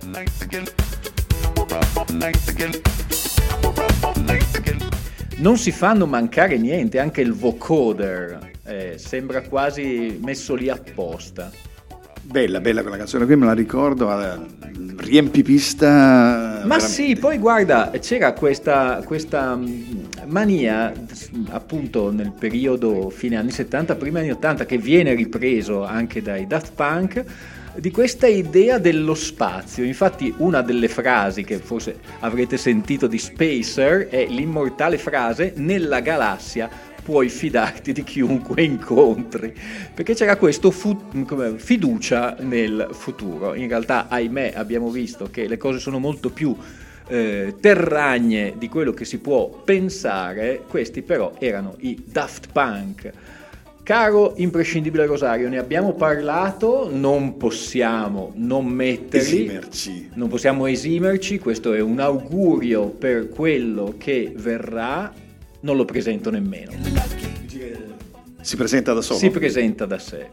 Non 5.37 5.59
si 5.59 5.73
fanno 5.73 6.07
mancare 6.07 6.57
niente, 6.59 6.99
anche 6.99 7.21
il 7.21 7.33
vocoder 7.33 8.53
eh, 8.65 8.95
sembra 8.97 9.43
quasi 9.43 10.19
messo 10.23 10.55
lì 10.55 10.69
apposta. 10.69 11.51
Bella, 12.23 12.61
bella 12.61 12.81
quella 12.81 12.97
canzone 12.97 13.27
qui, 13.27 13.37
me 13.37 13.45
la 13.45 13.53
ricordo, 13.53 14.11
eh, 14.19 14.39
riempipista. 14.97 15.89
Ma 15.89 16.61
veramente. 16.61 16.87
sì, 16.87 17.17
poi 17.17 17.37
guarda, 17.37 17.91
c'era 18.01 18.33
questa, 18.33 19.03
questa 19.05 19.55
mh, 19.55 20.09
mania, 20.27 20.93
appunto 21.51 22.11
nel 22.11 22.33
periodo 22.33 23.11
fine 23.11 23.37
anni 23.37 23.51
70, 23.51 23.97
primi 23.97 24.21
anni 24.21 24.31
80, 24.31 24.65
che 24.65 24.79
viene 24.79 25.15
ripreso 25.15 25.85
anche 25.85 26.23
dai 26.23 26.47
Daft 26.47 26.73
Punk, 26.75 27.25
di 27.77 27.91
questa 27.91 28.27
idea 28.27 28.79
dello 28.79 29.15
spazio. 29.15 29.85
Infatti 29.85 30.33
una 30.39 30.63
delle 30.63 30.89
frasi 30.89 31.45
che 31.45 31.59
forse 31.59 31.99
avrete 32.21 32.57
sentito 32.57 33.07
di 33.07 33.19
Spacer 33.19 34.09
è 34.09 34.27
l'immortale 34.27 34.99
frase 34.99 35.53
nella 35.57 36.01
galassia 36.01 36.93
puoi 37.05 37.29
fidarti 37.29 37.93
di 37.93 38.03
chiunque 38.03 38.63
incontri, 38.63 39.55
perché 39.93 40.15
c'era 40.15 40.37
questa 40.37 40.71
fiducia 41.57 42.37
nel 42.41 42.89
futuro. 42.93 43.53
In 43.55 43.69
realtà, 43.69 44.07
ahimè, 44.09 44.55
abbiamo 44.57 44.89
visto 44.89 45.29
che 45.31 45.47
le 45.47 45.59
cose 45.59 45.79
sono 45.79 45.99
molto 45.99 46.31
più 46.31 46.57
eh, 47.07 47.57
terragne 47.61 48.55
di 48.57 48.69
quello 48.69 48.93
che 48.93 49.05
si 49.05 49.19
può 49.19 49.49
pensare, 49.49 50.63
questi 50.67 51.03
però 51.03 51.35
erano 51.39 51.77
i 51.81 52.03
Daft 52.07 52.49
Punk. 52.51 53.13
Caro 53.85 54.33
imprescindibile 54.37 55.05
Rosario, 55.05 55.51
ne 55.51 55.59
abbiamo 55.59 55.93
parlato, 55.93 56.89
non 56.91 57.37
possiamo 57.37 58.33
non 58.35 58.65
metterli, 58.65 59.45
Esimerci. 59.45 60.09
non 60.15 60.31
possiamo 60.31 60.65
esimerci, 60.65 61.39
questo 61.39 61.75
è 61.75 61.81
un 61.81 62.01
augurio 62.01 62.89
per 62.89 63.29
quello 63.29 63.95
che 63.99 64.33
verrà, 64.35 65.13
non 65.61 65.77
lo 65.77 65.85
presento 65.85 66.31
nemmeno. 66.31 66.73
Si 68.41 68.57
presenta 68.57 68.95
da 68.95 69.03
solo? 69.03 69.19
Si 69.19 69.29
presenta 69.29 69.85
da 69.85 69.99
sé. 69.99 70.31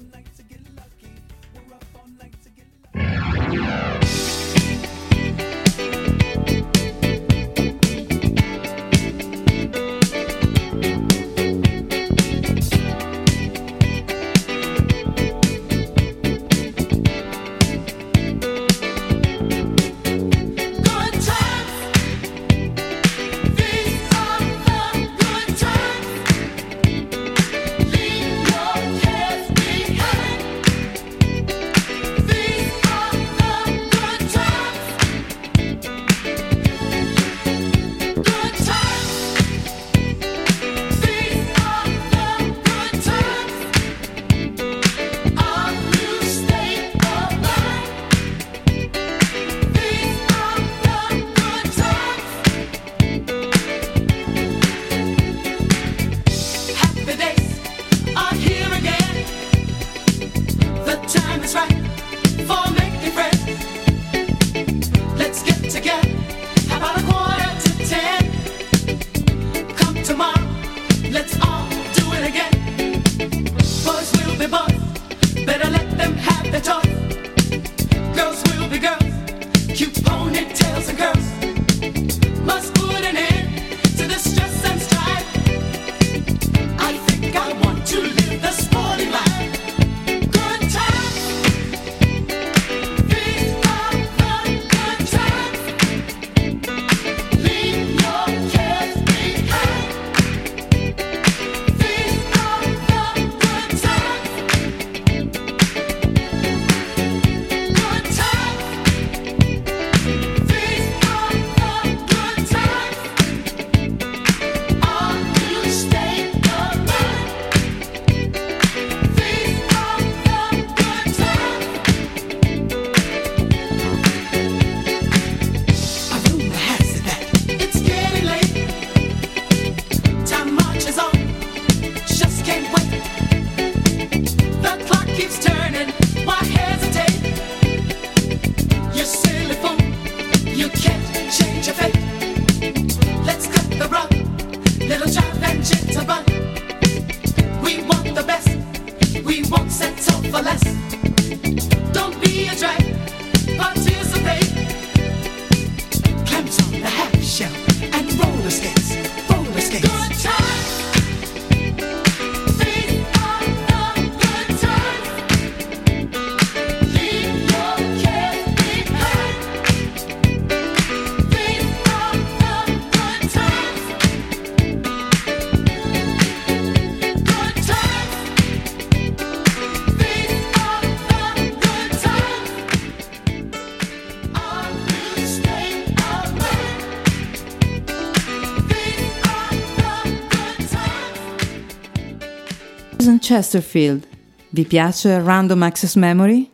Chesterfield. 193.32 194.06
Vi 194.50 194.66
piace 194.66 195.22
Random 195.22 195.64
Access 195.64 195.96
Memory? 195.96 196.50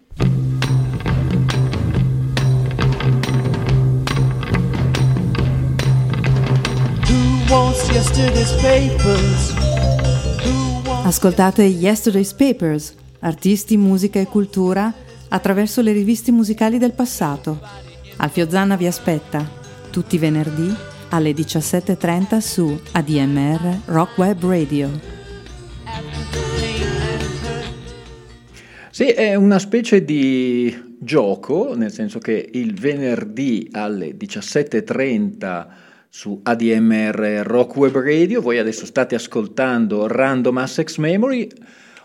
Ascoltate 11.04 11.64
Yesterday's 11.64 12.34
Papers, 12.34 12.94
artisti, 13.22 13.76
musica 13.76 14.20
e 14.20 14.28
cultura 14.28 14.94
attraverso 15.30 15.82
le 15.82 15.94
riviste 15.94 16.32
musicali 16.32 16.78
del 16.78 16.94
passato. 16.94 17.60
Alfio 18.18 18.48
Zanna 18.48 18.76
vi 18.76 18.86
aspetta 18.86 19.50
tutti 19.90 20.14
i 20.14 20.20
venerdì 20.20 20.72
alle 21.10 21.32
17.30 21.32 22.38
su 22.38 22.80
ADMR 22.92 23.80
Rock 23.86 24.16
Web 24.20 24.46
Radio. 24.46 25.17
Sì, 28.98 29.10
è 29.10 29.36
una 29.36 29.60
specie 29.60 30.04
di 30.04 30.96
gioco, 30.98 31.76
nel 31.76 31.92
senso 31.92 32.18
che 32.18 32.50
il 32.54 32.74
venerdì 32.74 33.70
alle 33.72 34.18
17.30 34.18 35.68
su 36.10 36.40
ADMR 36.42 37.44
Rock 37.46 37.76
Web 37.76 37.96
Radio, 38.00 38.42
voi 38.42 38.58
adesso 38.58 38.88
state 38.88 39.14
ascoltando 39.14 40.08
Random 40.08 40.58
Access 40.58 40.98
Memory, 40.98 41.48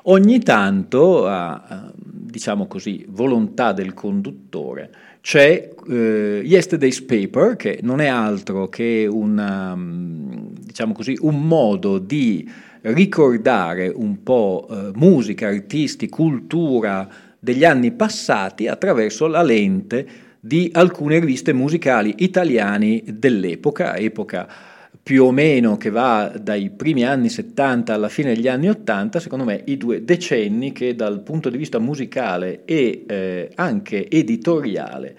ogni 0.02 0.40
tanto, 0.40 1.26
a, 1.26 1.90
diciamo 1.96 2.66
così, 2.66 3.06
volontà 3.08 3.72
del 3.72 3.94
conduttore, 3.94 4.90
c'è 5.22 5.70
eh, 5.88 6.42
Yesterday's 6.44 7.00
Paper, 7.00 7.56
che 7.56 7.78
non 7.80 8.02
è 8.02 8.06
altro 8.08 8.68
che 8.68 9.08
una, 9.10 9.74
diciamo 9.78 10.92
così, 10.92 11.16
un 11.22 11.40
modo 11.40 11.96
di 11.96 12.46
ricordare 12.82 13.88
un 13.94 14.22
po' 14.22 14.66
eh, 14.70 14.90
musica, 14.94 15.48
artisti, 15.48 16.08
cultura 16.08 17.08
degli 17.38 17.64
anni 17.64 17.92
passati 17.92 18.68
attraverso 18.68 19.26
la 19.26 19.42
lente 19.42 20.06
di 20.40 20.70
alcune 20.72 21.20
riviste 21.20 21.52
musicali 21.52 22.14
italiani 22.18 23.02
dell'epoca, 23.06 23.96
epoca 23.96 24.48
più 25.02 25.24
o 25.24 25.32
meno 25.32 25.76
che 25.76 25.90
va 25.90 26.32
dai 26.40 26.70
primi 26.70 27.04
anni 27.04 27.28
70 27.28 27.92
alla 27.92 28.08
fine 28.08 28.34
degli 28.34 28.46
anni 28.46 28.68
80, 28.68 29.18
secondo 29.18 29.44
me 29.44 29.62
i 29.66 29.76
due 29.76 30.04
decenni 30.04 30.72
che 30.72 30.94
dal 30.94 31.22
punto 31.22 31.50
di 31.50 31.56
vista 31.56 31.78
musicale 31.78 32.64
e 32.64 33.04
eh, 33.06 33.50
anche 33.54 34.08
editoriale 34.08 35.16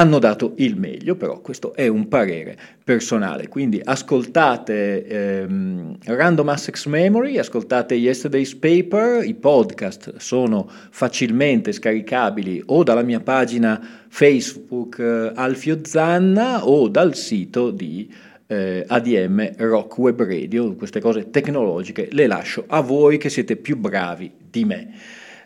hanno 0.00 0.18
dato 0.18 0.54
il 0.56 0.78
meglio, 0.78 1.14
però 1.14 1.40
questo 1.40 1.74
è 1.74 1.86
un 1.86 2.08
parere 2.08 2.56
personale, 2.82 3.48
quindi 3.48 3.82
ascoltate 3.84 5.06
ehm, 5.06 5.98
Random 6.04 6.48
Access 6.48 6.86
Memory, 6.86 7.36
ascoltate 7.36 7.96
Yesterday's 7.96 8.54
Paper, 8.54 9.22
i 9.26 9.34
podcast 9.34 10.16
sono 10.16 10.66
facilmente 10.90 11.72
scaricabili 11.72 12.62
o 12.66 12.82
dalla 12.82 13.02
mia 13.02 13.20
pagina 13.20 13.78
Facebook 14.08 14.98
eh, 14.98 15.32
Alfio 15.34 15.80
Zanna 15.82 16.66
o 16.66 16.88
dal 16.88 17.14
sito 17.14 17.70
di 17.70 18.10
eh, 18.46 18.82
ADM 18.88 19.52
Rock 19.58 19.98
Web 19.98 20.22
Radio, 20.22 20.74
queste 20.76 21.00
cose 21.00 21.28
tecnologiche 21.28 22.08
le 22.10 22.26
lascio 22.26 22.64
a 22.68 22.80
voi 22.80 23.18
che 23.18 23.28
siete 23.28 23.56
più 23.56 23.76
bravi 23.76 24.32
di 24.50 24.64
me. 24.64 24.94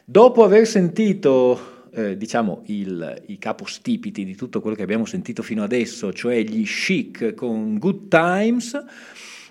Dopo 0.04 0.44
aver 0.44 0.64
sentito 0.64 1.72
eh, 1.94 2.16
diciamo 2.16 2.62
il, 2.66 3.22
i 3.26 3.38
capostipiti 3.38 4.24
di 4.24 4.34
tutto 4.34 4.60
quello 4.60 4.76
che 4.76 4.82
abbiamo 4.82 5.04
sentito 5.04 5.42
fino 5.42 5.62
adesso, 5.62 6.12
cioè 6.12 6.42
gli 6.42 6.64
chic 6.64 7.34
con 7.34 7.78
Good 7.78 8.08
Times. 8.08 8.84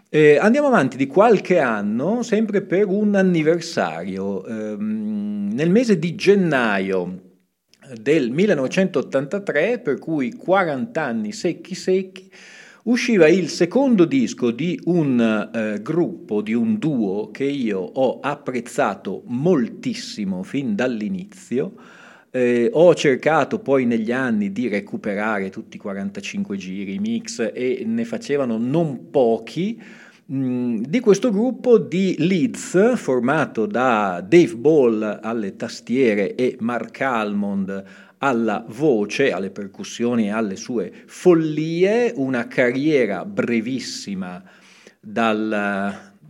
Eh, 0.09 0.37
andiamo 0.37 0.67
avanti 0.67 0.95
di 0.95 1.07
qualche 1.07 1.59
anno, 1.59 2.21
sempre 2.21 2.61
per 2.61 2.85
un 2.87 3.15
anniversario. 3.15 4.45
Ehm, 4.45 5.49
nel 5.53 5.69
mese 5.71 5.97
di 5.97 6.13
gennaio 6.13 7.21
del 7.99 8.29
1983, 8.29 9.79
per 9.79 9.99
cui 9.99 10.33
40 10.33 11.01
anni 11.01 11.31
secchi 11.31 11.75
secchi, 11.75 12.31
usciva 12.83 13.27
il 13.27 13.49
secondo 13.49 14.05
disco 14.05 14.51
di 14.51 14.79
un 14.85 15.49
eh, 15.53 15.81
gruppo, 15.81 16.41
di 16.41 16.53
un 16.53 16.77
duo 16.77 17.31
che 17.31 17.45
io 17.45 17.79
ho 17.79 18.19
apprezzato 18.19 19.23
moltissimo 19.27 20.43
fin 20.43 20.75
dall'inizio. 20.75 21.73
Eh, 22.35 22.67
ho 22.73 22.95
cercato 22.95 23.59
poi 23.59 23.85
negli 23.85 24.11
anni 24.11 24.51
di 24.51 24.67
recuperare 24.67 25.51
tutti 25.51 25.75
i 25.75 25.79
45 25.79 26.57
giri, 26.57 26.97
mix 26.97 27.51
e 27.53 27.83
ne 27.85 28.05
facevano 28.05 28.57
non 28.57 29.11
pochi 29.11 29.79
mh, 30.25 30.77
di 30.77 30.99
questo 30.99 31.29
gruppo 31.29 31.77
di 31.77 32.15
Leeds 32.17 32.95
formato 32.95 33.67
da 33.67 34.25
Dave 34.27 34.55
Ball 34.55 35.19
alle 35.21 35.55
tastiere 35.55 36.33
e 36.33 36.57
Mark 36.59 37.01
Almond 37.01 37.83
alla 38.17 38.65
voce, 38.67 39.31
alle 39.31 39.51
percussioni 39.51 40.25
e 40.25 40.31
alle 40.31 40.55
sue 40.55 40.91
follie, 41.05 42.13
una 42.15 42.47
carriera 42.47 43.25
brevissima 43.25 44.43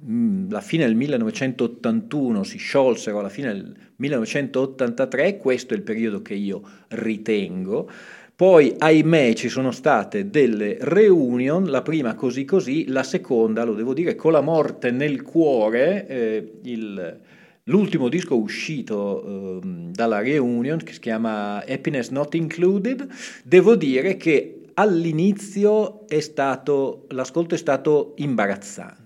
dalla 0.05 0.61
fine 0.61 0.85
del 0.85 0.95
1981, 0.95 2.43
si 2.43 2.57
sciolsero 2.57 3.19
alla 3.19 3.29
fine 3.29 3.53
del 3.53 3.75
1983, 3.95 5.37
questo 5.37 5.73
è 5.73 5.77
il 5.77 5.83
periodo 5.83 6.21
che 6.21 6.33
io 6.33 6.61
ritengo. 6.89 7.89
Poi, 8.35 8.73
ahimè, 8.77 9.33
ci 9.33 9.47
sono 9.47 9.71
state 9.71 10.29
delle 10.29 10.77
reunion, 10.81 11.65
la 11.65 11.81
prima 11.81 12.15
così 12.15 12.43
così, 12.43 12.87
la 12.87 13.03
seconda, 13.03 13.63
lo 13.63 13.73
devo 13.73 13.93
dire, 13.93 14.15
con 14.15 14.33
la 14.33 14.41
morte 14.41 14.91
nel 14.91 15.21
cuore, 15.21 16.07
eh, 16.07 16.53
il, 16.63 17.19
l'ultimo 17.65 18.09
disco 18.09 18.35
uscito 18.35 19.61
eh, 19.61 19.89
dalla 19.91 20.19
reunion, 20.19 20.79
che 20.79 20.93
si 20.93 20.99
chiama 20.99 21.63
Happiness 21.65 22.09
Not 22.09 22.33
Included, 22.33 23.07
devo 23.45 23.75
dire 23.75 24.17
che 24.17 24.63
all'inizio 24.73 26.05
è 26.07 26.19
stato, 26.19 27.05
l'ascolto 27.09 27.55
è 27.55 27.57
stato 27.57 28.13
imbarazzante. 28.17 29.02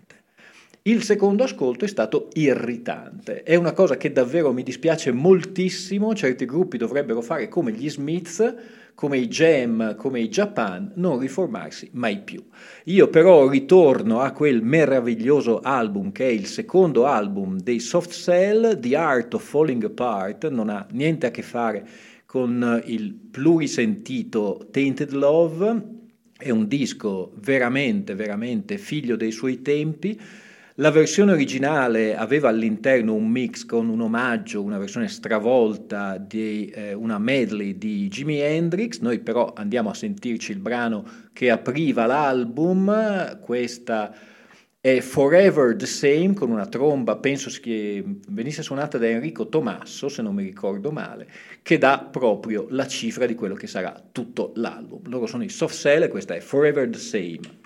Il 0.87 1.03
secondo 1.03 1.43
ascolto 1.43 1.83
è 1.83 1.87
stato 1.89 2.29
irritante. 2.35 3.43
È 3.43 3.55
una 3.55 3.73
cosa 3.73 3.97
che 3.97 4.13
davvero 4.13 4.53
mi 4.53 4.63
dispiace 4.63 5.11
moltissimo. 5.11 6.15
Certi 6.15 6.45
gruppi 6.45 6.77
dovrebbero 6.77 7.19
fare 7.19 7.49
come 7.49 7.73
gli 7.73 7.89
Smiths, 7.89 8.55
come 8.95 9.17
i 9.17 9.27
Jam, 9.27 9.97
come 9.97 10.21
i 10.21 10.29
Japan, 10.29 10.93
non 10.95 11.19
riformarsi 11.19 11.89
mai 11.91 12.21
più. 12.21 12.41
Io 12.85 13.09
però 13.09 13.49
ritorno 13.49 14.21
a 14.21 14.31
quel 14.31 14.63
meraviglioso 14.63 15.59
album 15.59 16.13
che 16.13 16.25
è 16.25 16.31
il 16.31 16.45
secondo 16.45 17.05
album 17.05 17.59
dei 17.59 17.81
Soft 17.81 18.11
Cell, 18.11 18.79
The 18.79 18.95
Art 18.95 19.33
of 19.33 19.43
Falling 19.43 19.83
Apart, 19.83 20.47
non 20.47 20.69
ha 20.69 20.87
niente 20.91 21.25
a 21.25 21.31
che 21.31 21.41
fare 21.41 21.85
con 22.25 22.81
il 22.85 23.13
plurisentito 23.13 24.69
Tainted 24.71 25.11
Love, 25.11 25.95
è 26.37 26.49
un 26.49 26.65
disco 26.65 27.33
veramente, 27.41 28.15
veramente 28.15 28.77
figlio 28.77 29.17
dei 29.17 29.31
suoi 29.31 29.61
tempi. 29.61 30.45
La 30.79 30.91
versione 30.91 31.31
originale 31.31 32.15
aveva 32.15 32.49
all'interno 32.49 33.15
un 33.15 33.27
mix 33.27 33.65
con 33.65 33.89
un 33.89 33.99
omaggio, 33.99 34.61
una 34.61 34.77
versione 34.77 35.07
stravolta 35.07 36.19
di 36.19 36.67
eh, 36.67 36.93
una 36.93 37.17
medley 37.17 37.79
di 37.79 38.07
Jimi 38.09 38.37
Hendrix, 38.37 38.99
noi 38.99 39.17
però 39.17 39.53
andiamo 39.55 39.89
a 39.89 39.95
sentirci 39.95 40.51
il 40.51 40.59
brano 40.59 41.03
che 41.33 41.49
apriva 41.49 42.05
l'album, 42.05 43.39
questa 43.39 44.13
è 44.79 44.99
Forever 44.99 45.75
the 45.75 45.87
Same 45.87 46.35
con 46.35 46.51
una 46.51 46.67
tromba, 46.67 47.17
penso 47.17 47.49
che 47.59 48.03
venisse 48.29 48.61
suonata 48.61 48.99
da 48.99 49.07
Enrico 49.07 49.49
Tomasso, 49.49 50.09
se 50.09 50.21
non 50.21 50.35
mi 50.35 50.43
ricordo 50.43 50.91
male, 50.91 51.27
che 51.63 51.79
dà 51.79 52.07
proprio 52.11 52.67
la 52.69 52.85
cifra 52.85 53.25
di 53.25 53.33
quello 53.33 53.55
che 53.55 53.65
sarà 53.65 53.99
tutto 54.11 54.51
l'album. 54.53 55.09
Loro 55.09 55.25
sono 55.25 55.43
i 55.43 55.49
Soft 55.49 55.75
Cell 55.75 56.03
e 56.03 56.07
questa 56.07 56.35
è 56.35 56.39
Forever 56.39 56.87
the 56.87 56.99
Same. 56.99 57.56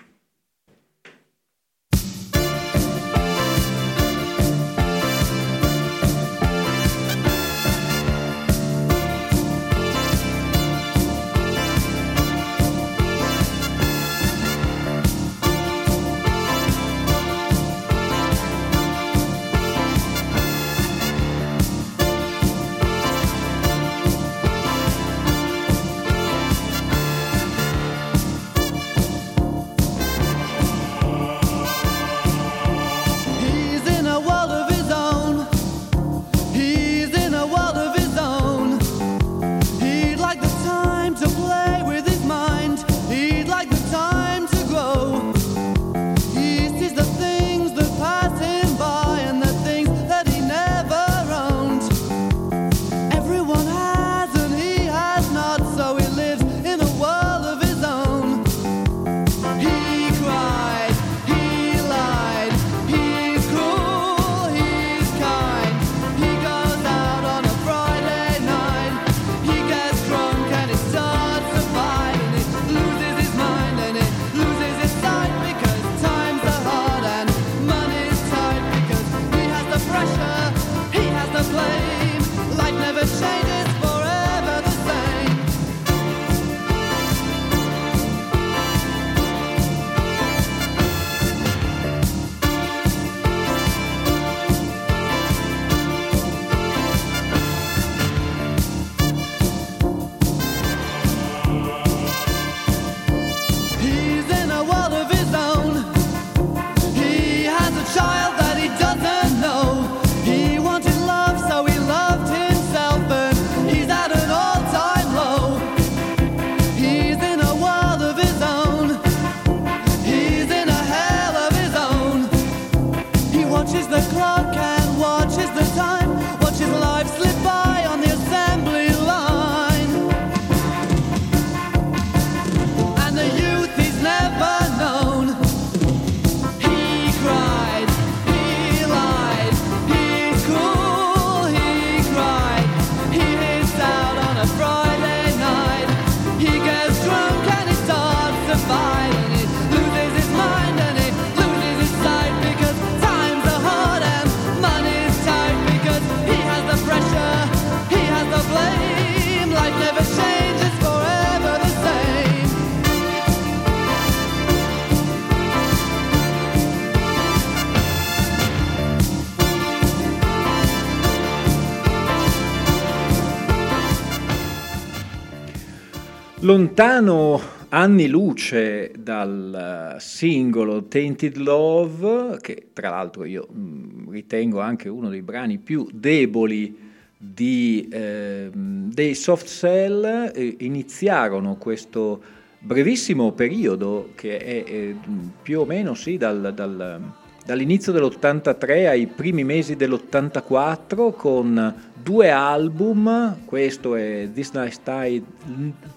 Lontano 176.82 177.40
anni 177.68 178.08
luce 178.08 178.90
dal 178.98 179.94
eh, 179.94 180.00
singolo 180.00 180.82
Tainted 180.88 181.36
Love, 181.36 182.38
che 182.40 182.70
tra 182.72 182.90
l'altro 182.90 183.24
io 183.24 183.46
mh, 183.48 184.10
ritengo 184.10 184.58
anche 184.58 184.88
uno 184.88 185.08
dei 185.08 185.22
brani 185.22 185.58
più 185.58 185.86
deboli 185.92 186.76
di, 187.16 187.88
ehm, 187.88 188.92
dei 188.92 189.14
Soft 189.14 189.46
Cell, 189.46 190.32
eh, 190.34 190.56
iniziarono 190.58 191.54
questo 191.54 192.20
brevissimo 192.58 193.30
periodo 193.30 194.10
che 194.16 194.38
è 194.38 194.64
eh, 194.66 194.96
più 195.40 195.60
o 195.60 195.64
meno 195.64 195.94
sì, 195.94 196.16
dal- 196.16 196.52
dal- 196.52 197.12
dall'inizio 197.44 197.92
dell'83 197.92 198.86
ai 198.86 199.06
primi 199.06 199.44
mesi 199.44 199.76
dell'84 199.76 201.12
con 201.12 201.74
due 202.02 202.30
album, 202.30 203.44
questo 203.44 203.96
è 203.96 204.28
This 204.32 204.52
Night, 204.52 205.22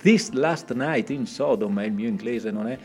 This 0.02 0.32
Last 0.32 0.74
Night 0.74 1.10
in 1.10 1.26
Sodom, 1.26 1.80
il 1.80 1.92
mio 1.92 2.08
inglese 2.08 2.52
non 2.52 2.68
è 2.68 2.78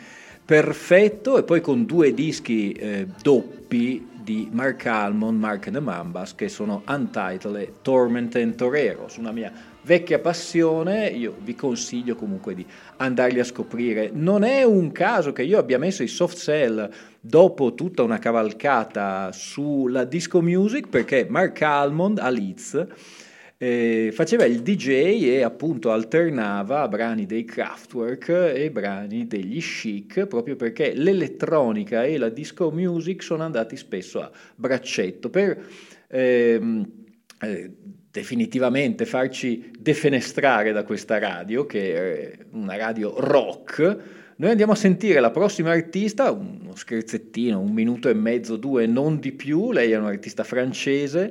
perfetto, 0.45 1.39
e 1.39 1.43
poi 1.43 1.61
con 1.61 1.85
due 1.85 2.13
dischi 2.13 2.73
eh, 2.73 3.07
doppi 3.23 4.09
di 4.23 4.49
Mark 4.53 4.85
Almond, 4.87 5.39
Mark 5.39 5.67
and 5.67 5.77
the 5.77 5.83
Mambas, 5.83 6.35
che 6.35 6.49
sono 6.49 6.83
Untitled 6.87 7.57
e 7.57 7.73
Torment 7.83 8.37
and 8.37 8.55
Torero, 8.55 9.09
su 9.09 9.21
una 9.21 9.33
mia 9.33 9.53
vecchia 9.83 10.19
passione, 10.19 11.07
io 11.09 11.35
vi 11.43 11.55
consiglio 11.55 12.15
comunque 12.15 12.55
di 12.55 12.65
andarli 12.97 13.41
a 13.41 13.45
scoprire. 13.45 14.11
Non 14.13 14.45
è 14.45 14.63
un 14.63 14.93
caso 14.93 15.33
che 15.33 15.43
io 15.43 15.59
abbia 15.59 15.79
messo 15.79 16.03
i 16.03 16.09
soft 16.09 16.37
cell 16.37 16.89
dopo 17.21 17.75
tutta 17.75 18.03
una 18.03 18.19
cavalcata 18.19 19.31
sulla 19.33 20.05
disco 20.05 20.41
music, 20.41 20.89
perché 20.89 21.27
Mark 21.29 21.61
Almond 21.63 22.19
a 22.19 22.31
Leeds 22.31 22.87
eh, 23.63 24.11
faceva 24.13 24.47
il 24.47 24.63
DJ 24.63 24.89
e 25.25 25.43
appunto 25.43 25.93
alternava 25.93 26.89
brani 26.89 27.27
dei 27.27 27.45
Kraftwerk 27.45 28.29
e 28.55 28.71
brani 28.71 29.27
degli 29.27 29.61
Chic, 29.61 30.25
proprio 30.25 30.57
perché 30.57 30.95
l'elettronica 30.95 32.05
e 32.05 32.17
la 32.17 32.31
disco 32.31 32.71
music 32.71 33.23
sono 33.23 33.43
andati 33.43 33.77
spesso 33.77 34.23
a 34.23 34.31
braccetto 34.55 35.29
per 35.29 35.63
ehm, 36.09 36.91
eh, 37.43 37.71
definitivamente 38.11 39.05
farci 39.05 39.71
defenestrare 39.79 40.73
da 40.73 40.83
questa 40.83 41.19
radio, 41.19 41.67
che 41.67 41.95
è 41.95 42.39
una 42.53 42.77
radio 42.77 43.13
rock. 43.19 44.20
Noi 44.41 44.49
andiamo 44.49 44.73
a 44.73 44.75
sentire 44.75 45.21
la 45.21 45.31
prossima 45.31 45.71
artista, 45.71 46.31
uno 46.31 46.75
scherzettino, 46.75 47.61
un 47.61 47.73
minuto 47.73 48.09
e 48.09 48.15
mezzo, 48.15 48.57
due, 48.57 48.87
non 48.87 49.21
di 49.21 49.33
più. 49.33 49.71
Lei 49.71 49.91
è 49.91 49.99
un'artista 49.99 50.45
francese, 50.45 51.31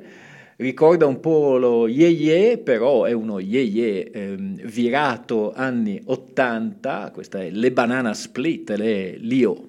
ricorda 0.58 1.08
un 1.08 1.20
po' 1.20 1.58
lo 1.58 1.88
ye-ye, 1.88 2.60
però 2.60 3.06
è 3.06 3.12
uno 3.12 3.40
ye-ye 3.40 4.12
ehm, 4.12 4.62
virato 4.62 5.52
anni 5.54 6.00
80. 6.06 7.10
Questa 7.12 7.40
è 7.42 7.50
Le 7.50 7.72
Banana 7.72 8.14
Split, 8.14 8.70
le 8.76 9.18
Lio. 9.18 9.69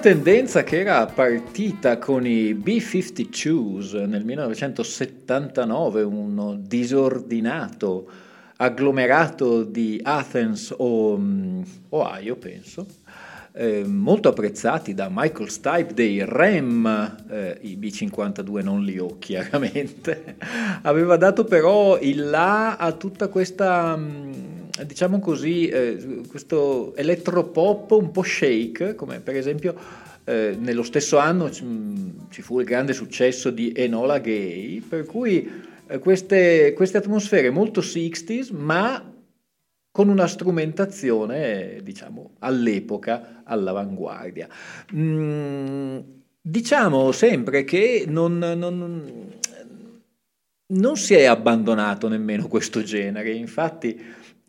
Tendenza 0.00 0.62
che 0.62 0.80
era 0.80 1.04
partita 1.04 1.98
con 1.98 2.26
i 2.26 2.54
B-52s 2.54 4.06
nel 4.06 4.24
1979, 4.24 6.00
uno 6.00 6.54
disordinato 6.58 8.10
agglomerato 8.56 9.62
di 9.62 10.00
Athens 10.02 10.74
o 10.74 11.18
mm, 11.18 11.62
Ohio, 11.90 12.36
penso, 12.36 12.86
eh, 13.52 13.84
molto 13.84 14.30
apprezzati 14.30 14.94
da 14.94 15.08
Michael 15.12 15.50
Stipe 15.50 15.92
dei 15.92 16.24
Rem, 16.24 17.16
eh, 17.28 17.58
i 17.60 17.76
B52 17.76 18.62
non 18.62 18.82
li 18.82 18.98
ho 18.98 19.18
chiaramente, 19.18 20.36
aveva 20.80 21.18
dato 21.18 21.44
però 21.44 21.98
il 22.00 22.30
là 22.30 22.76
a 22.76 22.92
tutta 22.92 23.28
questa, 23.28 23.94
mm, 23.98 24.32
diciamo 24.86 25.18
così, 25.18 25.68
eh, 25.68 25.98
questo 26.30 26.94
elettropop 26.94 27.90
un 27.90 28.12
po' 28.12 28.22
shake, 28.22 28.94
come 28.94 29.18
per 29.18 29.34
esempio 29.34 29.74
eh, 30.22 30.56
nello 30.56 30.84
stesso 30.84 31.18
anno 31.18 31.50
mm, 31.50 32.08
ci 32.30 32.40
fu 32.40 32.60
il 32.60 32.66
grande 32.66 32.92
successo 32.92 33.50
di 33.50 33.72
Enola 33.74 34.20
Gay, 34.20 34.78
per 34.80 35.06
cui 35.06 35.50
eh, 35.88 35.98
queste, 35.98 36.72
queste 36.76 36.98
atmosfere 36.98 37.50
molto 37.50 37.80
60s, 37.80 38.54
ma 38.54 39.12
con 39.90 40.08
una 40.08 40.28
strumentazione, 40.28 41.80
diciamo, 41.82 42.34
all'epoca 42.38 43.42
all'avanguardia. 43.42 44.48
Mm, 44.94 45.98
diciamo 46.40 47.10
sempre 47.10 47.64
che 47.64 48.04
non, 48.06 48.38
non- 48.38 49.28
non 50.70 50.96
si 50.96 51.14
è 51.14 51.24
abbandonato 51.24 52.06
nemmeno 52.06 52.46
questo 52.46 52.84
genere, 52.84 53.32
infatti 53.32 54.00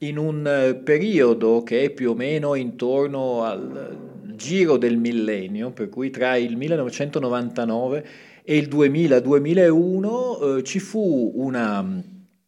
in 0.04 0.18
un 0.18 0.48
eh, 0.48 0.76
periodo 0.76 1.64
che 1.64 1.84
è 1.84 1.90
più 1.90 2.12
o 2.12 2.16
meno 2.16 2.56
intorno 2.56 3.44
al 3.44 4.10
giro 4.36 4.78
del 4.78 4.98
millennio, 4.98 5.72
per 5.72 5.90
cui 5.90 6.10
tra 6.10 6.36
il 6.36 6.58
1999 6.58 8.06
e 8.44 8.58
il 8.58 8.68
2000-2001 8.68 10.58
eh, 10.58 10.64
ci 10.64 10.80
fu 10.80 11.34
una 11.36 11.82
mh, 11.84 12.04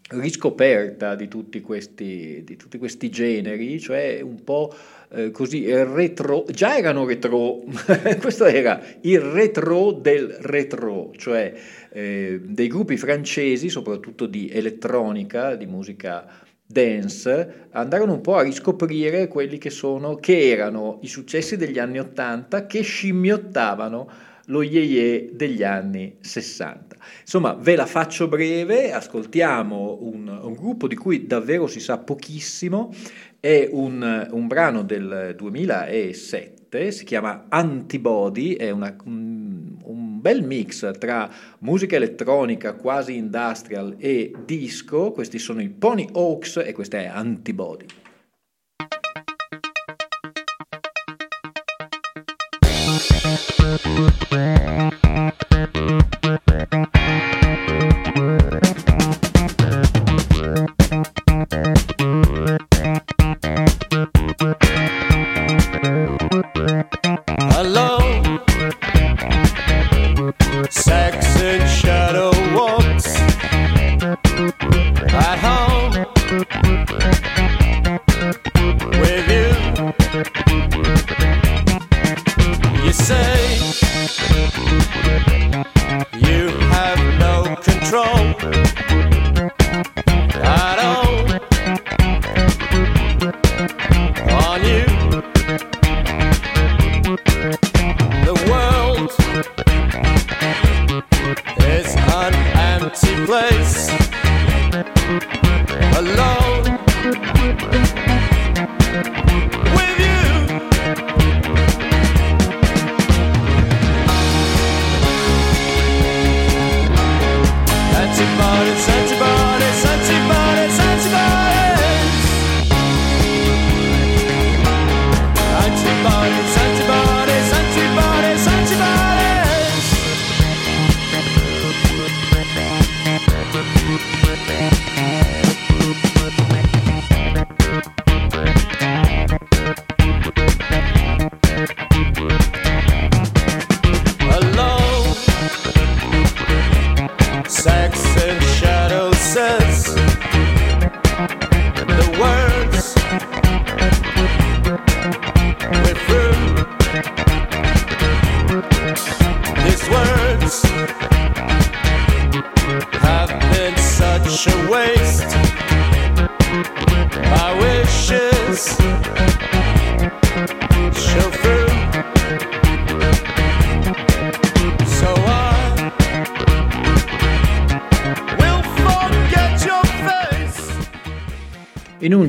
riscoperta 0.09 1.13
di 1.13 1.27
tutti 1.27 1.61
questi, 1.61 2.41
di 2.43 2.55
tutti 2.55 2.79
questi 2.79 3.11
generi, 3.11 3.79
cioè 3.79 4.21
un 4.21 4.43
po' 4.43 4.73
eh, 5.11 5.29
così 5.29 5.71
retro, 5.71 6.45
già 6.49 6.75
erano 6.75 7.05
retro, 7.05 7.61
questo 8.19 8.45
era 8.45 8.81
il 9.01 9.19
retro 9.19 9.91
del 9.91 10.37
retro, 10.41 11.11
cioè 11.17 11.53
eh, 11.91 12.41
dei 12.43 12.67
gruppi 12.67 12.97
francesi, 12.97 13.69
soprattutto 13.69 14.25
di 14.25 14.49
elettronica, 14.49 15.53
di 15.53 15.67
musica 15.67 16.41
dance, 16.65 17.67
andarono 17.71 18.13
un 18.13 18.21
po' 18.21 18.35
a 18.35 18.41
riscoprire 18.41 19.27
quelli 19.27 19.57
che 19.57 19.69
sono, 19.69 20.15
che 20.15 20.49
erano 20.49 20.99
i 21.01 21.07
successi 21.07 21.57
degli 21.57 21.79
anni 21.79 21.99
80 21.99 22.65
che 22.65 22.81
scimmiottavano 22.81 24.09
lo 24.47 24.61
ye 24.61 25.29
degli 25.33 25.63
anni 25.63 26.17
60. 26.19 26.95
Insomma, 27.21 27.53
ve 27.53 27.75
la 27.75 27.85
faccio 27.85 28.27
breve, 28.27 28.91
ascoltiamo 28.91 29.99
un, 30.01 30.27
un 30.27 30.53
gruppo 30.53 30.87
di 30.87 30.95
cui 30.95 31.25
davvero 31.25 31.67
si 31.67 31.79
sa 31.79 31.97
pochissimo, 31.97 32.93
è 33.39 33.67
un, 33.71 34.27
un 34.31 34.47
brano 34.47 34.83
del 34.83 35.33
2007, 35.37 36.52
si 36.91 37.03
chiama 37.03 37.45
Antibody, 37.49 38.55
è 38.55 38.69
una, 38.71 38.95
un, 39.05 39.77
un 39.83 40.19
bel 40.19 40.43
mix 40.43 40.97
tra 40.97 41.29
musica 41.59 41.95
elettronica 41.95 42.73
quasi 42.73 43.15
industrial 43.15 43.95
e 43.97 44.33
disco, 44.45 45.11
questi 45.11 45.37
sono 45.39 45.61
i 45.61 45.69
Pony 45.69 46.07
Oaks 46.11 46.57
e 46.57 46.73
questa 46.73 46.97
è 46.97 47.05
Antibody. 47.05 47.85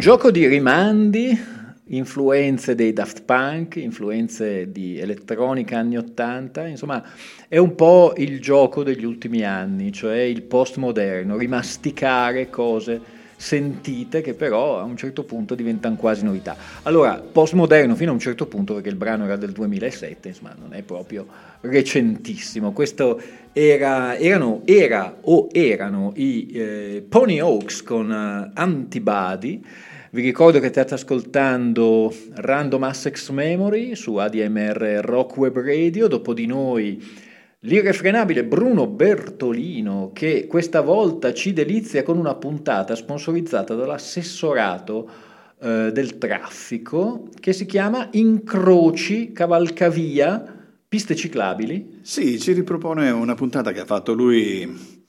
Gioco 0.04 0.30
di 0.30 0.46
rimandi, 0.46 1.34
influenze 1.86 2.74
dei 2.74 2.92
Daft 2.92 3.22
Punk, 3.22 3.76
influenze 3.76 4.70
di 4.70 4.98
elettronica 4.98 5.78
anni 5.78 5.96
80, 5.96 6.66
insomma 6.66 7.02
è 7.48 7.56
un 7.56 7.74
po' 7.74 8.12
il 8.18 8.38
gioco 8.38 8.82
degli 8.82 9.06
ultimi 9.06 9.46
anni, 9.46 9.92
cioè 9.92 10.18
il 10.18 10.42
postmoderno, 10.42 11.38
rimasticare 11.38 12.50
cose 12.50 13.00
sentite 13.34 14.20
che 14.20 14.34
però 14.34 14.78
a 14.78 14.82
un 14.82 14.98
certo 14.98 15.24
punto 15.24 15.54
diventano 15.54 15.96
quasi 15.96 16.22
novità. 16.22 16.54
Allora, 16.82 17.14
postmoderno 17.14 17.94
fino 17.94 18.10
a 18.10 18.12
un 18.12 18.20
certo 18.20 18.44
punto 18.44 18.74
perché 18.74 18.90
il 18.90 18.96
brano 18.96 19.24
era 19.24 19.36
del 19.36 19.52
2007, 19.52 20.28
insomma 20.28 20.54
non 20.60 20.74
è 20.74 20.82
proprio 20.82 21.26
recentissimo. 21.62 22.72
Questo 22.72 23.18
era, 23.54 24.18
erano, 24.18 24.60
era 24.66 25.16
o 25.22 25.48
erano 25.50 26.12
i 26.16 26.50
eh, 26.52 27.06
Pony 27.08 27.40
Oaks 27.40 27.82
con 27.82 28.12
eh, 28.12 28.50
Antibody. 28.52 29.64
Vi 30.14 30.22
ricordo 30.22 30.60
che 30.60 30.68
state 30.68 30.94
ascoltando 30.94 32.14
Random 32.34 32.84
Access 32.84 33.30
Memory 33.30 33.96
su 33.96 34.14
ADMR 34.14 35.00
Rock 35.02 35.36
Web 35.36 35.58
Radio, 35.58 36.06
dopo 36.06 36.32
di 36.32 36.46
noi 36.46 37.04
l'irrefrenabile 37.58 38.44
Bruno 38.44 38.86
Bertolino 38.86 40.12
che 40.14 40.46
questa 40.46 40.82
volta 40.82 41.34
ci 41.34 41.52
delizia 41.52 42.04
con 42.04 42.16
una 42.16 42.36
puntata 42.36 42.94
sponsorizzata 42.94 43.74
dall'assessorato 43.74 45.10
eh, 45.60 45.90
del 45.92 46.16
traffico 46.16 47.28
che 47.40 47.52
si 47.52 47.66
chiama 47.66 48.06
Incroci 48.12 49.32
Cavalcavia 49.32 50.44
Piste 50.86 51.16
ciclabili 51.16 51.98
Sì, 52.02 52.38
ci 52.38 52.52
ripropone 52.52 53.10
una 53.10 53.34
puntata 53.34 53.72
che 53.72 53.80
ha 53.80 53.84
fatto 53.84 54.12
lui 54.12 55.02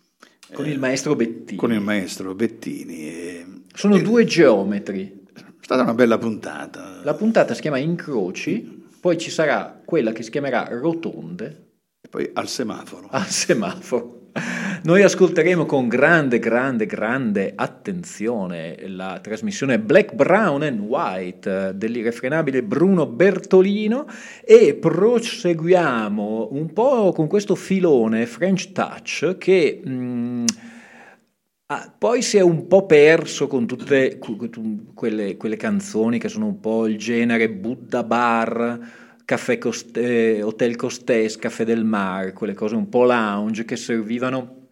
con 0.52 0.68
il 0.68 0.80
maestro 0.80 1.16
Bettini. 1.16 1.60
con 1.60 1.72
il 1.72 1.82
maestro 1.82 2.34
Bettini. 2.34 3.08
e- 3.08 3.46
Sono 3.76 3.98
due 4.00 4.24
geometri. 4.24 5.24
È 5.34 5.42
stata 5.60 5.82
una 5.84 5.94
bella 5.94 6.18
puntata. 6.18 7.02
La 7.04 7.14
puntata 7.14 7.54
si 7.54 7.62
chiama 7.62 7.78
Incroci, 7.78 8.88
poi 9.02 9.18
ci 9.18 9.30
sarà 9.30 9.82
quella 9.84 10.14
che 10.14 10.24
si 10.24 10.32
chiamerà 10.32 10.68
Rotonde. 10.72 11.64
E 12.02 12.08
poi 12.08 12.30
al 12.34 12.48
semaforo. 12.48 13.08
al 13.12 13.28
semaforo. 13.28 14.16
Noi 14.84 15.02
ascolteremo 15.02 15.66
con 15.66 15.88
grande, 15.88 16.40
grande, 16.40 16.86
grande 16.86 17.54
attenzione 17.56 18.78
la 18.88 19.20
trasmissione 19.22 19.80
Black, 19.80 20.14
Brown 20.14 20.62
and 20.62 20.80
White 20.80 21.70
eh, 21.70 21.74
dell'irrefrenabile 21.74 22.64
Bruno 22.64 23.08
Bertolino 23.08 24.06
e 24.44 24.76
proseguiamo 24.76 26.50
un 26.52 26.72
po' 26.72 27.12
con 27.14 27.28
questo 27.28 27.56
filone 27.56 28.26
French 28.26 28.72
Touch 28.74 29.38
che 29.38 29.82
mm, 29.86 30.46
ah, 31.68 31.94
poi 31.98 32.22
si 32.22 32.38
è 32.38 32.42
un 32.42 32.68
po' 32.68 32.86
perso 32.86 33.48
con 33.48 33.66
tutte 33.66 34.18
que- 34.18 34.50
quelle, 34.94 35.38
quelle 35.38 35.56
canzoni 35.58 36.20
che 36.20 36.30
sono 36.30 36.46
un 36.46 36.60
po' 36.60 36.88
il 36.88 36.98
genere 36.98 37.50
Buddha 37.50 38.04
Bar, 38.04 38.80
Caffè 39.26 39.58
Cost- 39.58 39.98
eh, 39.98 40.42
Hotel 40.44 40.76
Costes, 40.76 41.38
Caffè 41.38 41.66
del 41.66 41.84
Mar, 41.84 42.34
quelle 42.34 42.54
cose 42.54 42.76
un 42.76 42.90
po' 42.90 43.04
lounge 43.06 43.66
che 43.66 43.76
servivano 43.76 44.68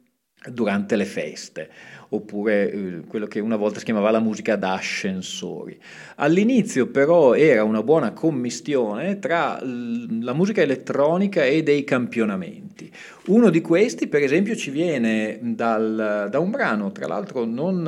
durante 0.52 0.96
le 0.96 1.06
feste. 1.06 1.70
Oppure 2.16 2.72
eh, 2.72 3.02
quello 3.08 3.26
che 3.26 3.40
una 3.40 3.56
volta 3.56 3.80
si 3.80 3.86
chiamava 3.86 4.12
la 4.12 4.20
musica 4.20 4.56
da 4.56 4.74
ascensori. 4.74 5.78
All'inizio 6.16 6.88
però 6.88 7.34
era 7.34 7.64
una 7.64 7.82
buona 7.82 8.14
commistione 8.14 9.20
tra 9.20 9.60
la 9.62 10.34
musica 10.34 10.62
elettronica 10.62 11.44
e 11.44 11.64
dei 11.64 11.84
campionamenti. 11.84 12.92
Uno 13.26 13.50
di 13.50 13.62
questi, 13.62 14.08
per 14.08 14.22
esempio, 14.22 14.56
ci 14.56 14.70
viene 14.70 15.40
dal- 15.42 16.28
da 16.30 16.40
un 16.40 16.52
brano, 16.52 16.92
tra 16.92 17.08
l'altro 17.08 17.46
non, 17.46 17.82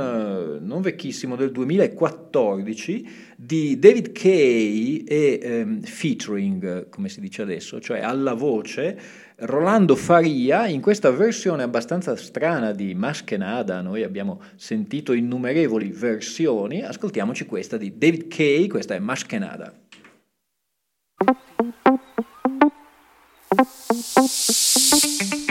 non 0.62 0.82
vecchissimo, 0.82 1.36
del 1.36 1.52
2014, 1.52 3.34
di 3.36 3.78
David 3.78 4.12
Kay 4.14 5.04
e 5.06 5.40
ehm, 5.42 5.82
featuring, 5.82 6.88
come 6.90 7.10
si 7.10 7.20
dice 7.20 7.42
adesso, 7.42 7.82
cioè 7.82 8.00
alla 8.00 8.34
voce, 8.34 8.98
Rolando 9.38 9.96
Faria 9.98 10.68
in 10.68 10.80
questa 10.80 11.12
versione 11.12 11.64
abbastanza 11.64 12.16
strana 12.16 12.72
di 12.72 12.96
Maschenada. 12.96 13.82
Noi 13.82 14.04
abbiamo 14.04 14.42
sentito 14.56 15.12
innumerevoli 15.12 15.90
versioni, 15.90 16.82
ascoltiamoci 16.82 17.46
questa 17.46 17.76
di 17.76 17.98
David 17.98 18.28
Kay, 18.28 18.68
questa 18.68 18.96
è 18.96 19.00
Maschenada. 19.00 19.74
Mariana, 24.26 25.45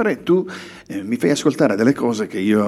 sempre 0.00 0.22
tu 0.22 0.46
eh, 0.88 1.02
mi 1.02 1.16
fai 1.16 1.30
ascoltare 1.30 1.76
delle 1.76 1.92
cose 1.92 2.26
che 2.26 2.38
io 2.38 2.64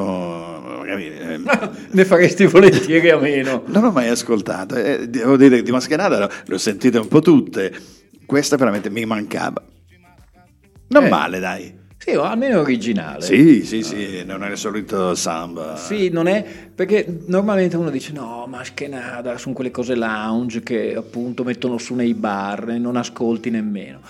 magari, 0.79 1.07
eh, 1.07 1.41
Ne 1.93 2.05
faresti 2.05 2.47
volentieri 2.47 3.09
a 3.11 3.19
meno. 3.19 3.63
non 3.67 3.85
ho 3.85 3.91
mai 3.91 4.09
ascoltato. 4.09 4.77
Eh, 4.77 5.09
devo 5.09 5.37
dire 5.37 5.57
che 5.57 5.63
di 5.63 5.71
Mascherada 5.71 6.19
le 6.45 6.55
ho- 6.55 6.59
sentite 6.59 6.99
un 6.99 7.09
po' 7.09 7.21
tutte. 7.21 7.73
Questa 8.27 8.57
veramente 8.57 8.91
mi 8.91 9.05
mancava. 9.05 9.63
Non 10.89 11.05
Eh. 11.05 11.09
male, 11.09 11.39
dai. 11.39 11.81
Sì, 11.97 12.11
o 12.17 12.23
almeno 12.23 12.61
originale. 12.61 13.23
Sì, 13.23 13.65
sì, 13.65 13.83
sì, 13.83 14.25
non 14.25 14.43
è 14.43 14.51
il 14.51 14.57
solito 14.57 15.15
samba. 15.15 15.77
Sì, 15.77 16.09
non 16.09 16.27
è 16.27 16.45
perché 16.75 17.07
normalmente 17.27 17.77
uno 17.77 17.91
dice 17.91 18.13
no, 18.13 18.45
ma 18.49 18.57
Maschenada 18.59 19.39
sono 19.39 19.55
quelle 19.55 19.71
cose 19.71 19.95
lounge 19.95 20.63
che 20.63 20.95
appunto 20.97 21.45
mettono 21.45 21.79
su 21.79 21.95
nei 21.95 22.13
bar 22.15 22.71
e 22.71 22.79
non 22.79 22.97
ascolti 22.97 23.51
nemmeno. 23.51 24.01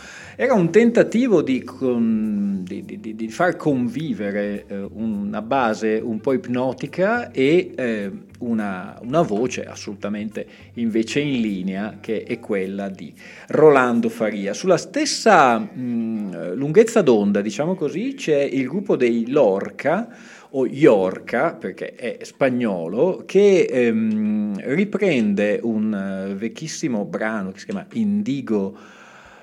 Era 0.42 0.54
un 0.54 0.72
tentativo 0.72 1.40
di, 1.40 1.62
con- 1.62 2.64
di- 2.64 2.84
di- 2.84 3.14
di- 3.14 3.28
far 3.28 3.54
convivere 3.54 4.64
eh, 4.66 4.88
una 4.94 5.40
base 5.40 6.00
un 6.02 6.18
po' 6.18 6.32
ipnotica 6.32 7.30
e 7.30 7.70
eh, 7.76 8.10
una, 8.40 8.98
una 9.02 9.22
voce 9.22 9.64
assolutamente 9.64 10.44
invece 10.74 11.20
in 11.20 11.40
linea 11.40 11.98
che 12.00 12.24
è 12.24 12.40
quella 12.40 12.88
di 12.88 13.14
Rolando 13.50 14.08
Faria. 14.08 14.52
Sulla 14.52 14.78
stessa 14.78 15.60
mh, 15.60 16.54
lunghezza 16.54 17.02
d'onda, 17.02 17.40
diciamo 17.40 17.76
così, 17.76 18.14
c'è 18.14 18.42
il 18.42 18.66
gruppo 18.66 18.96
dei 18.96 19.30
Lorca 19.30 20.08
o 20.50 20.66
Yorca, 20.66 21.54
perché 21.54 21.94
è 21.94 22.18
spagnolo, 22.22 23.22
che 23.26 23.68
ehm, 23.70 24.58
riprende 24.74 25.60
un 25.62 25.94
eh, 25.94 26.34
vecchissimo 26.34 27.04
brano 27.04 27.52
che 27.52 27.60
si 27.60 27.66
chiama 27.66 27.86
Indigo 27.92 28.76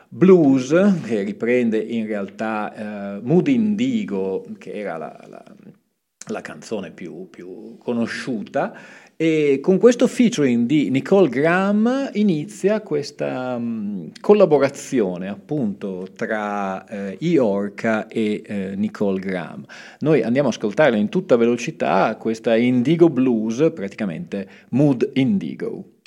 Blues, 0.09 0.73
che 1.05 1.21
riprende 1.21 1.77
in 1.77 2.07
realtà 2.07 3.17
eh, 3.17 3.19
Mood 3.21 3.47
Indigo, 3.47 4.43
che 4.57 4.73
era 4.73 4.97
la, 4.97 5.25
la- 5.29 5.43
la 6.29 6.41
canzone 6.41 6.91
più, 6.91 7.27
più 7.29 7.77
conosciuta, 7.77 8.73
e 9.15 9.59
con 9.61 9.77
questo 9.77 10.07
featuring 10.07 10.65
di 10.65 10.89
Nicole 10.89 11.27
Graham 11.27 12.09
inizia 12.13 12.81
questa 12.81 13.57
mh, 13.57 14.11
collaborazione 14.21 15.27
appunto 15.27 16.07
tra 16.15 16.85
eh, 16.87 17.17
Iorca 17.19 18.07
e 18.07 18.41
eh, 18.45 18.73
Nicole 18.75 19.19
Graham. 19.19 19.65
Noi 19.99 20.21
andiamo 20.21 20.47
a 20.47 20.51
ascoltarla 20.51 20.95
in 20.97 21.09
tutta 21.09 21.35
velocità, 21.35 22.15
questa 22.17 22.55
Indigo 22.55 23.09
Blues, 23.09 23.71
praticamente 23.73 24.47
Mood 24.69 25.09
Indigo. 25.15 25.98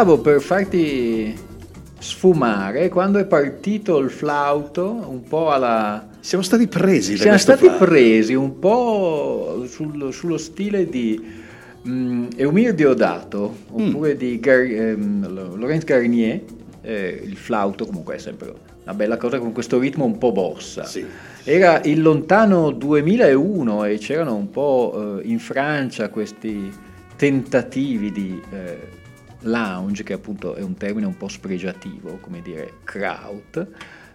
Stavo 0.00 0.18
per 0.18 0.40
farti 0.40 1.34
sfumare 1.98 2.88
quando 2.88 3.18
è 3.18 3.26
partito 3.26 3.98
il 3.98 4.08
flauto, 4.08 5.04
un 5.06 5.22
po' 5.24 5.50
alla... 5.50 6.08
Siamo 6.20 6.42
stati 6.42 6.66
presi 6.68 7.16
da 7.16 7.20
Siamo 7.20 7.36
stati 7.36 7.66
flauto. 7.66 7.84
presi 7.84 8.32
un 8.32 8.58
po' 8.58 9.66
sul- 9.68 10.10
sullo 10.10 10.38
stile 10.38 10.88
di 10.88 11.22
mm, 11.86 12.28
Eumir 12.34 12.72
Diodato 12.72 13.54
oppure 13.72 14.16
di 14.16 14.40
Gar- 14.40 14.96
Lo- 15.28 15.54
Laurent 15.56 15.84
Garnier, 15.84 16.40
eh, 16.80 17.20
il 17.22 17.36
flauto 17.36 17.84
comunque 17.84 18.14
è 18.14 18.18
sempre 18.18 18.54
una 18.84 18.94
bella 18.94 19.18
cosa 19.18 19.38
con 19.38 19.52
questo 19.52 19.78
ritmo 19.78 20.06
un 20.06 20.16
po' 20.16 20.32
bossa. 20.32 20.88
Era 21.44 21.82
il 21.82 22.00
lontano 22.00 22.70
2001 22.70 23.84
e 23.84 23.98
c'erano 23.98 24.34
un 24.34 24.48
po' 24.48 25.18
eh, 25.22 25.28
in 25.28 25.38
Francia 25.38 26.08
questi 26.08 26.72
tentativi 27.16 28.10
di 28.10 28.40
eh, 28.50 28.98
lounge, 29.42 30.02
che 30.02 30.12
appunto 30.12 30.54
è 30.54 30.62
un 30.62 30.74
termine 30.74 31.06
un 31.06 31.16
po' 31.16 31.28
spregiativo, 31.28 32.18
come 32.20 32.42
dire 32.42 32.74
kraut, 32.84 33.66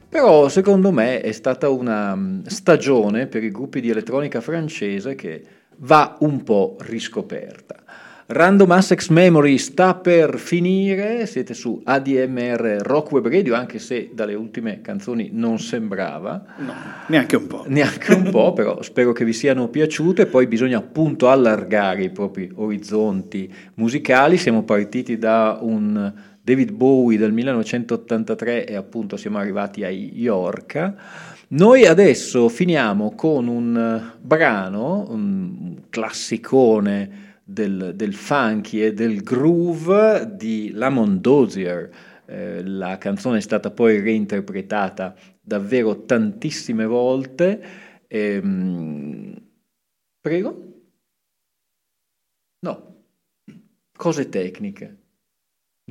però 0.07 0.47
secondo 0.47 0.91
me 0.91 1.21
è 1.21 1.31
stata 1.31 1.69
una 1.69 2.15
mm, 2.15 2.43
stagione 2.45 3.27
per 3.27 3.43
i 3.43 3.51
gruppi 3.51 3.81
di 3.81 3.89
elettronica 3.89 4.41
francese 4.41 5.15
che 5.15 5.43
va 5.77 6.17
un 6.19 6.43
po' 6.43 6.77
riscoperta. 6.79 7.83
Random 8.27 8.71
Assex 8.71 9.09
Memory 9.09 9.59
sta 9.59 9.93
per 9.93 10.39
finire, 10.39 11.27
siete 11.27 11.53
su 11.53 11.79
ADMR 11.83 12.79
Rock 12.81 13.11
Web 13.11 13.27
Radio, 13.27 13.53
anche 13.53 13.77
se 13.77 14.09
dalle 14.15 14.33
ultime 14.33 14.81
canzoni 14.81 15.29
non 15.31 15.59
sembrava. 15.59 16.43
Neanche 17.05 17.35
un 17.35 17.45
po'. 17.45 17.65
Neanche 17.67 18.13
un 18.13 18.31
po', 18.31 18.53
però 18.53 18.81
spero 18.81 19.11
che 19.11 19.23
vi 19.25 19.31
siano 19.31 19.67
piaciute. 19.67 20.25
Poi 20.25 20.47
bisogna 20.47 20.79
appunto 20.79 21.29
allargare 21.29 22.05
i 22.05 22.09
propri 22.09 22.51
orizzonti 22.55 23.53
musicali. 23.75 24.37
Siamo 24.37 24.63
partiti 24.63 25.19
da 25.19 25.59
un 25.61 26.11
David 26.41 26.71
Bowie 26.71 27.19
del 27.19 27.31
1983 27.31 28.65
e 28.65 28.75
appunto 28.75 29.17
siamo 29.17 29.37
arrivati 29.37 29.83
a 29.83 29.89
Yorka. 29.89 30.95
Noi 31.49 31.85
adesso 31.85 32.49
finiamo 32.49 33.13
con 33.13 33.47
un 33.47 34.01
brano, 34.19 35.05
un 35.11 35.75
classicone 35.91 37.24
del, 37.45 37.93
del 37.95 38.15
funky 38.15 38.81
e 38.81 38.93
del 38.93 39.21
groove 39.21 40.35
di 40.35 40.71
Lamont 40.71 41.21
Dozier. 41.21 41.89
Eh, 42.25 42.65
la 42.65 42.97
canzone 42.97 43.37
è 43.37 43.41
stata 43.41 43.69
poi 43.69 43.99
reinterpretata 43.99 45.15
davvero 45.39 46.01
tantissime 46.05 46.85
volte. 46.85 47.63
Ehm, 48.07 49.35
prego? 50.19 50.63
No, 52.65 52.95
cose 53.95 54.27
tecniche. 54.29 54.97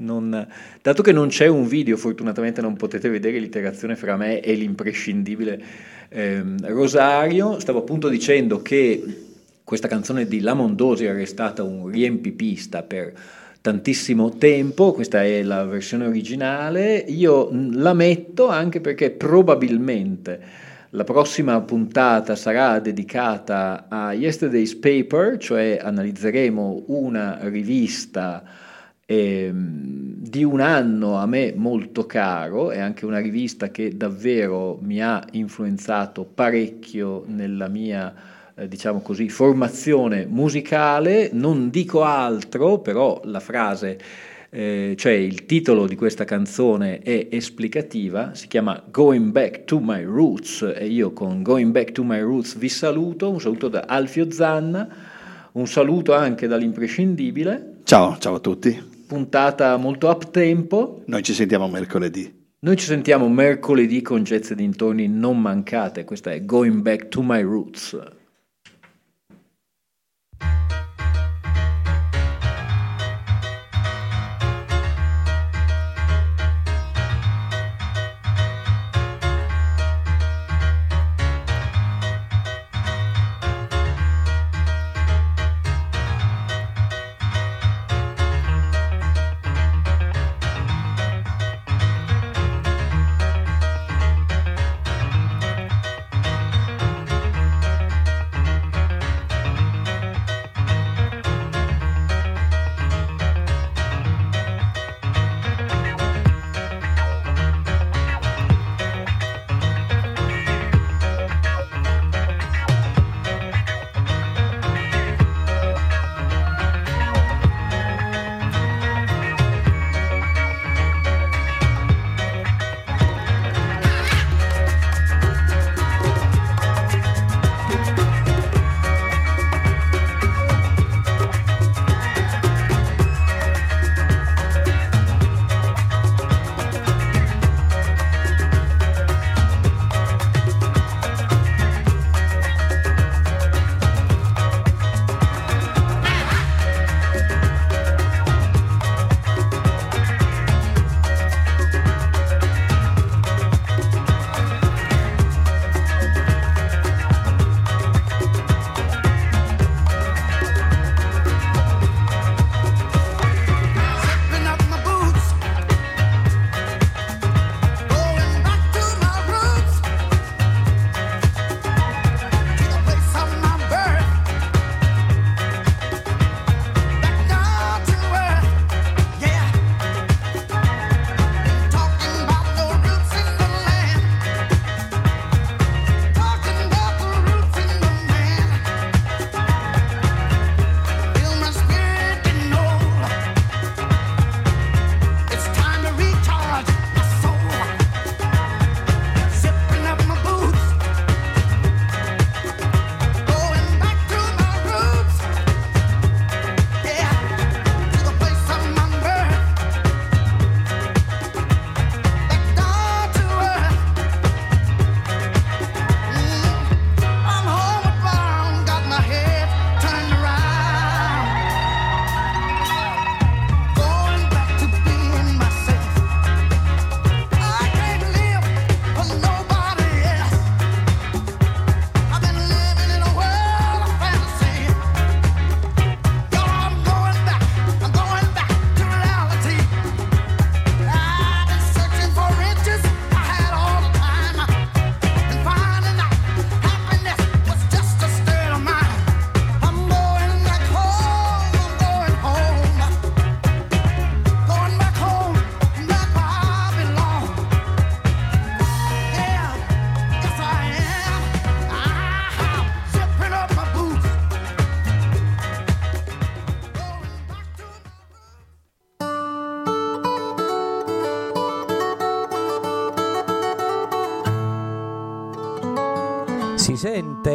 Non- 0.00 0.48
dato 0.82 1.02
che 1.02 1.12
non 1.12 1.28
c'è 1.28 1.46
un 1.46 1.68
video, 1.68 1.96
fortunatamente 1.96 2.60
non 2.60 2.74
potete 2.74 3.08
vedere 3.08 3.38
l'interazione 3.38 3.94
fra 3.94 4.16
me 4.16 4.40
e 4.40 4.54
l'imprescindibile 4.54 5.62
ehm, 6.08 6.66
Rosario. 6.66 7.60
Stavo 7.60 7.78
appunto 7.78 8.08
dicendo 8.08 8.60
che 8.60 9.33
questa 9.64 9.88
canzone 9.88 10.26
di 10.26 10.40
Lamont 10.40 10.76
Dozier 10.76 11.16
è 11.16 11.24
stata 11.24 11.62
un 11.62 11.88
riempipista 11.88 12.82
per 12.82 13.12
tantissimo 13.60 14.36
tempo, 14.36 14.92
questa 14.92 15.24
è 15.24 15.42
la 15.42 15.64
versione 15.64 16.06
originale, 16.06 16.96
io 16.96 17.48
la 17.72 17.94
metto 17.94 18.48
anche 18.48 18.80
perché 18.80 19.10
probabilmente 19.10 20.72
La 20.96 21.02
prossima 21.02 21.60
puntata 21.60 22.36
sarà 22.36 22.78
dedicata 22.78 23.86
a 23.88 24.12
Yesterday's 24.12 24.76
Paper, 24.76 25.38
cioè 25.38 25.76
analizzeremo 25.82 26.84
una 26.86 27.38
rivista 27.48 28.44
ehm, 29.04 30.14
di 30.18 30.44
un 30.44 30.60
anno 30.60 31.16
a 31.16 31.26
me 31.26 31.52
molto 31.56 32.06
caro, 32.06 32.70
è 32.70 32.78
anche 32.78 33.06
una 33.06 33.18
rivista 33.18 33.70
che 33.72 33.96
davvero 33.96 34.78
mi 34.82 35.02
ha 35.02 35.20
influenzato 35.32 36.24
parecchio 36.24 37.24
nella 37.26 37.66
mia, 37.66 38.14
eh, 38.54 38.68
diciamo 38.68 39.00
così, 39.00 39.28
formazione 39.28 40.26
musicale. 40.26 41.30
Non 41.32 41.70
dico 41.70 42.02
altro, 42.02 42.78
però 42.78 43.20
la 43.24 43.40
frase 43.40 43.98
eh, 44.56 44.94
cioè 44.96 45.12
il 45.12 45.46
titolo 45.46 45.88
di 45.88 45.96
questa 45.96 46.22
canzone 46.22 47.00
è 47.00 47.26
esplicativa, 47.28 48.36
si 48.36 48.46
chiama 48.46 48.80
Going 48.88 49.32
Back 49.32 49.64
to 49.64 49.80
My 49.80 50.04
Roots 50.04 50.72
e 50.76 50.86
io 50.86 51.12
con 51.12 51.42
Going 51.42 51.72
Back 51.72 51.90
to 51.90 52.04
My 52.04 52.20
Roots 52.20 52.56
vi 52.56 52.68
saluto, 52.68 53.28
un 53.32 53.40
saluto 53.40 53.66
da 53.66 53.84
Alfio 53.88 54.30
Zanna, 54.30 54.88
un 55.52 55.66
saluto 55.66 56.14
anche 56.14 56.46
dall'imprescindibile, 56.46 57.78
Ciao, 57.82 58.16
ciao 58.18 58.36
a 58.36 58.38
tutti. 58.38 58.80
puntata 59.08 59.76
molto 59.76 60.08
up 60.08 60.30
tempo. 60.30 61.02
Noi 61.06 61.24
ci 61.24 61.32
sentiamo 61.32 61.68
mercoledì. 61.68 62.42
Noi 62.60 62.76
ci 62.76 62.86
sentiamo 62.86 63.28
mercoledì 63.28 64.02
con 64.02 64.22
Jazz 64.22 64.52
e 64.52 64.54
dintorni, 64.54 65.08
non 65.08 65.40
mancate, 65.40 66.04
questa 66.04 66.30
è 66.30 66.44
Going 66.44 66.80
Back 66.80 67.08
to 67.08 67.22
My 67.22 67.42
Roots. 67.42 67.98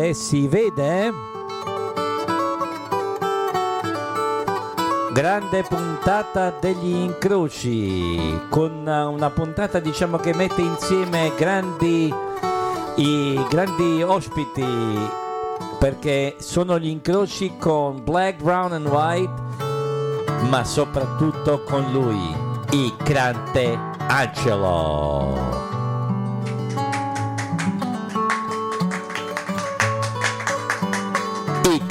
Sente? 0.10 0.14
Si 0.14 0.48
vede? 0.48 1.14
Grande 5.12 5.64
puntata 5.64 6.54
degli 6.60 6.96
incroci, 6.96 8.48
con 8.50 8.86
una 8.86 9.30
puntata 9.32 9.80
diciamo 9.80 10.18
che 10.18 10.34
mette 10.34 10.62
insieme 10.62 11.34
grandi, 11.36 12.14
i 12.96 13.46
grandi 13.50 14.02
ospiti, 14.02 14.66
perché 15.78 16.36
sono 16.40 16.80
gli 16.80 16.88
incroci 16.88 17.58
con 17.58 18.02
Black, 18.04 18.42
Brown 18.42 18.74
and 18.74 18.88
White, 18.88 19.34
ma 20.48 20.64
soprattutto 20.64 21.64
con 21.64 21.92
lui, 21.92 22.36
il 22.72 22.94
grande 23.04 23.78
Angelo. 24.08 25.59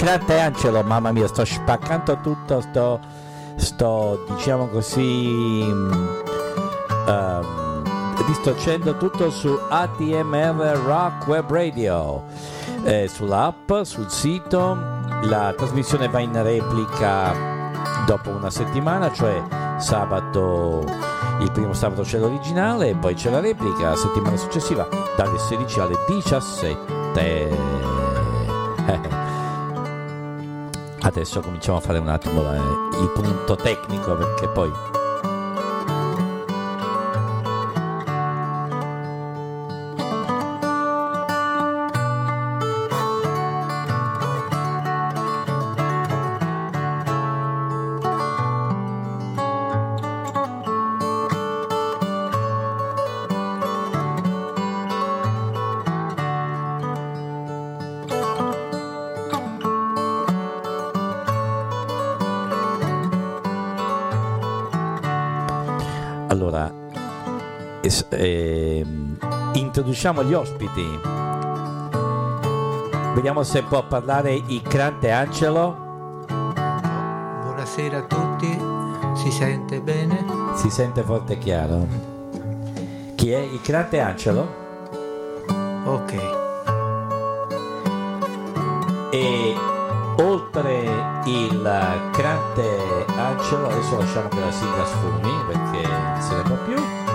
Grande 0.09 0.41
Angelo, 0.41 0.83
mamma 0.83 1.13
mia, 1.13 1.27
sto 1.27 1.45
spaccando 1.45 2.21
tutto, 2.23 2.63
sto, 2.63 2.99
sto 3.57 4.25
diciamo 4.31 4.69
così, 4.69 5.69
mm, 5.71 5.93
ehm, 7.07 7.83
distorcendo 8.25 8.97
tutto 8.97 9.29
su 9.29 9.55
ATMR 9.69 10.81
Rock 10.83 11.27
Web 11.27 11.51
Radio, 11.51 12.25
eh, 12.85 13.07
sull'app, 13.07 13.83
sul 13.83 14.09
sito. 14.09 14.79
La 15.25 15.53
trasmissione 15.55 16.09
va 16.09 16.21
in 16.21 16.43
replica 16.43 17.35
dopo 18.07 18.31
una 18.31 18.49
settimana, 18.49 19.13
cioè 19.13 19.43
sabato, 19.77 20.87
il 21.41 21.53
primo 21.53 21.75
sabato 21.75 22.01
c'è 22.01 22.19
l'originale 22.19 22.89
e 22.89 22.95
poi 22.95 23.13
c'è 23.13 23.29
la 23.29 23.41
replica, 23.41 23.91
la 23.91 23.97
settimana 23.97 24.39
successiva 24.39 24.89
dalle 25.17 25.39
16 25.39 25.81
alle 25.81 25.99
17. 26.07 27.57
Adesso 31.09 31.41
cominciamo 31.41 31.79
a 31.79 31.81
fare 31.81 31.97
un 31.97 32.09
attimo 32.09 32.43
eh, 32.53 32.59
il 33.01 33.11
punto 33.15 33.57
tecnico 33.57 34.15
perché 34.15 34.47
poi 34.47 34.71
introduciamo 69.89 70.23
gli 70.23 70.35
ospiti. 70.35 71.01
Vediamo 73.15 73.43
se 73.43 73.63
può 73.63 73.87
parlare 73.87 74.35
il 74.35 74.61
Crante 74.61 75.11
Angelo. 75.11 76.27
Buonasera 77.43 77.97
a 77.97 78.03
tutti, 78.03 78.61
si 79.15 79.31
sente 79.31 79.81
bene? 79.81 80.27
Si 80.57 80.69
sente 80.69 81.03
forte 81.03 81.33
e 81.35 81.39
chiaro. 81.39 81.87
Chi 83.15 83.33
è 83.33 83.39
il 83.39 83.63
Crante 83.63 83.99
Angelo? 84.01 84.47
Ok. 85.85 86.13
E 89.11 89.55
oltre 90.19 91.23
il 91.25 92.09
Crante 92.13 93.07
Angelo, 93.17 93.69
adesso 93.69 93.97
lasciamo 93.97 94.29
che 94.29 94.41
la 94.41 94.53
sigla 94.53 94.85
sfumi 94.85 95.33
perché 95.47 95.89
non 95.89 96.21
se 96.21 96.35
ne 96.35 96.43
può 96.43 96.57
più. 96.67 97.08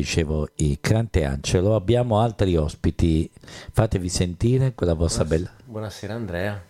Dicevo, 0.00 0.48
il 0.56 0.78
Crante 0.80 1.24
Angelo, 1.24 1.74
abbiamo 1.74 2.20
altri 2.20 2.56
ospiti. 2.56 3.30
Fatevi 3.72 4.08
sentire 4.08 4.72
quella 4.74 4.94
vostra 4.94 5.24
bella. 5.24 5.50
Buonasera 5.64 6.14
Andrea. 6.14 6.64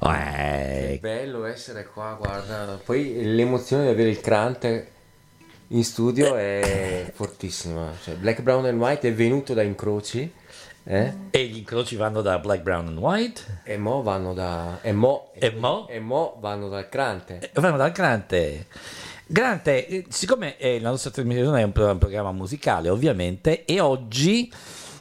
Eh, 0.00 0.88
Che 0.92 0.98
bello 1.00 1.44
essere 1.44 1.86
qua, 1.86 2.16
guarda. 2.18 2.78
Poi 2.84 3.34
l'emozione 3.34 3.84
di 3.84 3.90
avere 3.90 4.08
il 4.10 4.20
Crante 4.20 4.90
in 5.68 5.84
studio 5.84 6.36
è 6.36 7.10
fortissima. 7.14 7.92
Cioè, 8.02 8.14
Black, 8.14 8.40
Brown 8.42 8.64
and 8.66 8.80
White 8.80 9.08
è 9.08 9.12
venuto 9.14 9.52
da 9.52 9.62
incroci. 9.62 10.32
eh? 10.84 11.12
E 11.30 11.44
gli 11.46 11.56
incroci 11.58 11.96
vanno 11.96 12.22
da 12.22 12.38
Black, 12.38 12.62
Brown 12.62 12.86
and 12.86 12.98
White? 12.98 13.62
E 13.64 13.76
mo 13.76 14.02
vanno 14.02 14.32
da... 14.32 14.78
E 14.82 14.92
mo, 14.92 15.32
E 15.34 15.50
mo? 15.50 15.88
e 15.88 15.98
mo 15.98 16.36
vanno 16.40 16.68
dal 16.68 16.88
Crante. 16.88 17.50
E 17.52 17.60
vanno 17.60 17.76
dal 17.76 17.90
Grante. 17.90 18.66
Grante, 19.28 19.88
eh, 19.88 20.04
siccome 20.08 20.56
eh, 20.56 20.78
la 20.78 20.90
nostra 20.90 21.10
trasmissione 21.10 21.60
è 21.60 21.64
un, 21.64 21.72
pro- 21.72 21.90
un 21.90 21.98
programma 21.98 22.30
musicale, 22.30 22.88
ovviamente, 22.88 23.64
e 23.64 23.80
oggi 23.80 24.52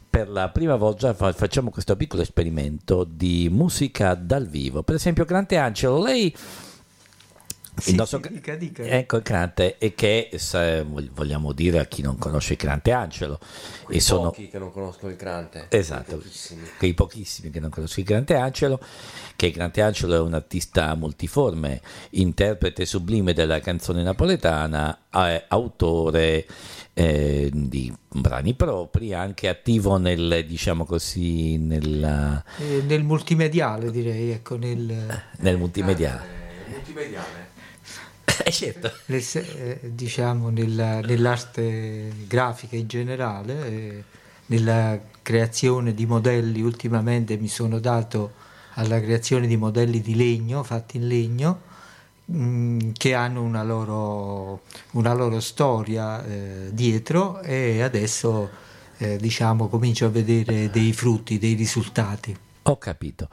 per 0.09 0.29
la 0.29 0.49
prima 0.49 0.75
volta 0.75 1.13
fa- 1.13 1.31
facciamo 1.31 1.69
questo 1.69 1.95
piccolo 1.95 2.23
esperimento 2.23 3.03
di 3.03 3.49
musica 3.51 4.15
dal 4.15 4.47
vivo. 4.47 4.81
Per 4.81 4.95
esempio, 4.95 5.25
Grante 5.25 5.57
Angelo, 5.57 6.01
lei. 6.01 6.35
Il 7.85 7.95
nostro- 7.95 8.19
dica, 8.29 8.55
dica. 8.55 8.83
Ecco 8.83 9.17
il 9.17 9.23
Crante, 9.23 9.77
e 9.77 9.93
che 9.93 10.29
se 10.35 10.83
vog- 10.83 11.11
vogliamo 11.13 11.51
dire 11.51 11.79
a 11.79 11.85
chi 11.85 12.01
non 12.01 12.17
conosce 12.17 12.53
il 12.53 12.59
Crante 12.59 12.91
Angelo, 12.91 13.39
Quei 13.83 13.97
e 13.97 14.01
sono 14.01 14.29
pochi 14.29 14.47
che 14.47 14.57
non 14.57 14.71
conoscono 14.71 15.11
il 15.11 15.17
Crante. 15.17 15.67
Esatto, 15.69 16.21
quei 16.77 16.93
pochissimi 16.93 17.49
che 17.49 17.59
non 17.59 17.69
conoscono 17.69 18.01
il 18.01 18.07
Grande 18.07 18.35
Angelo, 18.35 18.79
che 19.35 19.47
il 19.47 19.51
Grande 19.53 19.81
Angelo 19.81 20.15
è 20.15 20.19
un 20.19 20.33
artista 20.33 20.95
multiforme, 20.95 21.81
interprete 22.11 22.85
sublime 22.85 23.33
della 23.33 23.59
canzone 23.59 24.03
napoletana, 24.03 24.99
autore 25.47 26.45
eh, 26.93 27.49
di 27.53 27.93
brani 28.07 28.53
propri, 28.53 29.13
anche 29.13 29.49
attivo 29.49 29.97
nel, 29.97 30.45
diciamo 30.47 30.85
così, 30.85 31.57
nel, 31.57 32.43
Eh, 32.57 32.81
nel 32.85 33.03
multimediale 33.03 33.91
direi, 33.91 34.31
ecco, 34.31 34.55
nel... 34.55 35.23
nel 35.39 35.57
multimediale. 35.57 36.43
Multimediale. 36.69 37.53
Eh, 38.43 38.51
certo. 38.51 38.91
se- 39.19 39.79
eh, 39.81 39.91
diciamo 39.93 40.49
nella- 40.49 40.99
nell'arte 41.01 42.11
grafica 42.27 42.75
in 42.75 42.87
generale, 42.87 43.67
eh, 43.67 44.03
nella 44.47 44.99
creazione 45.21 45.93
di 45.93 46.05
modelli, 46.05 46.61
ultimamente 46.61 47.37
mi 47.37 47.47
sono 47.47 47.79
dato 47.79 48.33
alla 48.73 48.99
creazione 48.99 49.47
di 49.47 49.57
modelli 49.57 50.01
di 50.01 50.15
legno, 50.15 50.63
fatti 50.63 50.97
in 50.97 51.07
legno, 51.07 51.61
mh, 52.25 52.91
che 52.93 53.13
hanno 53.13 53.41
una 53.41 53.63
loro, 53.63 54.61
una 54.91 55.13
loro 55.13 55.39
storia 55.39 56.23
eh, 56.25 56.69
dietro 56.71 57.41
e 57.41 57.81
adesso 57.81 58.49
eh, 58.97 59.17
diciamo 59.17 59.67
comincio 59.67 60.05
a 60.05 60.09
vedere 60.09 60.69
dei 60.69 60.93
frutti, 60.93 61.37
dei 61.37 61.53
risultati. 61.53 62.35
Ho 62.63 62.77
capito. 62.77 63.29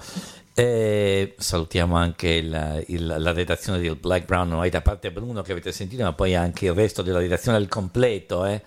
Eh, 0.54 1.34
salutiamo 1.38 1.96
anche 1.96 2.28
il- 2.28 2.84
il- 2.88 3.06
la 3.06 3.32
redazione 3.32 3.80
del 3.80 3.96
Black 3.96 4.26
Brown 4.26 4.52
White, 4.52 4.76
a 4.76 4.82
parte 4.82 5.10
Bruno 5.10 5.40
che 5.40 5.52
avete 5.52 5.72
sentito, 5.72 6.02
ma 6.02 6.12
poi 6.12 6.34
anche 6.34 6.66
il 6.66 6.72
resto 6.74 7.00
della 7.00 7.18
redazione 7.20 7.56
al 7.56 7.68
completo. 7.68 8.44
Eh. 8.44 8.60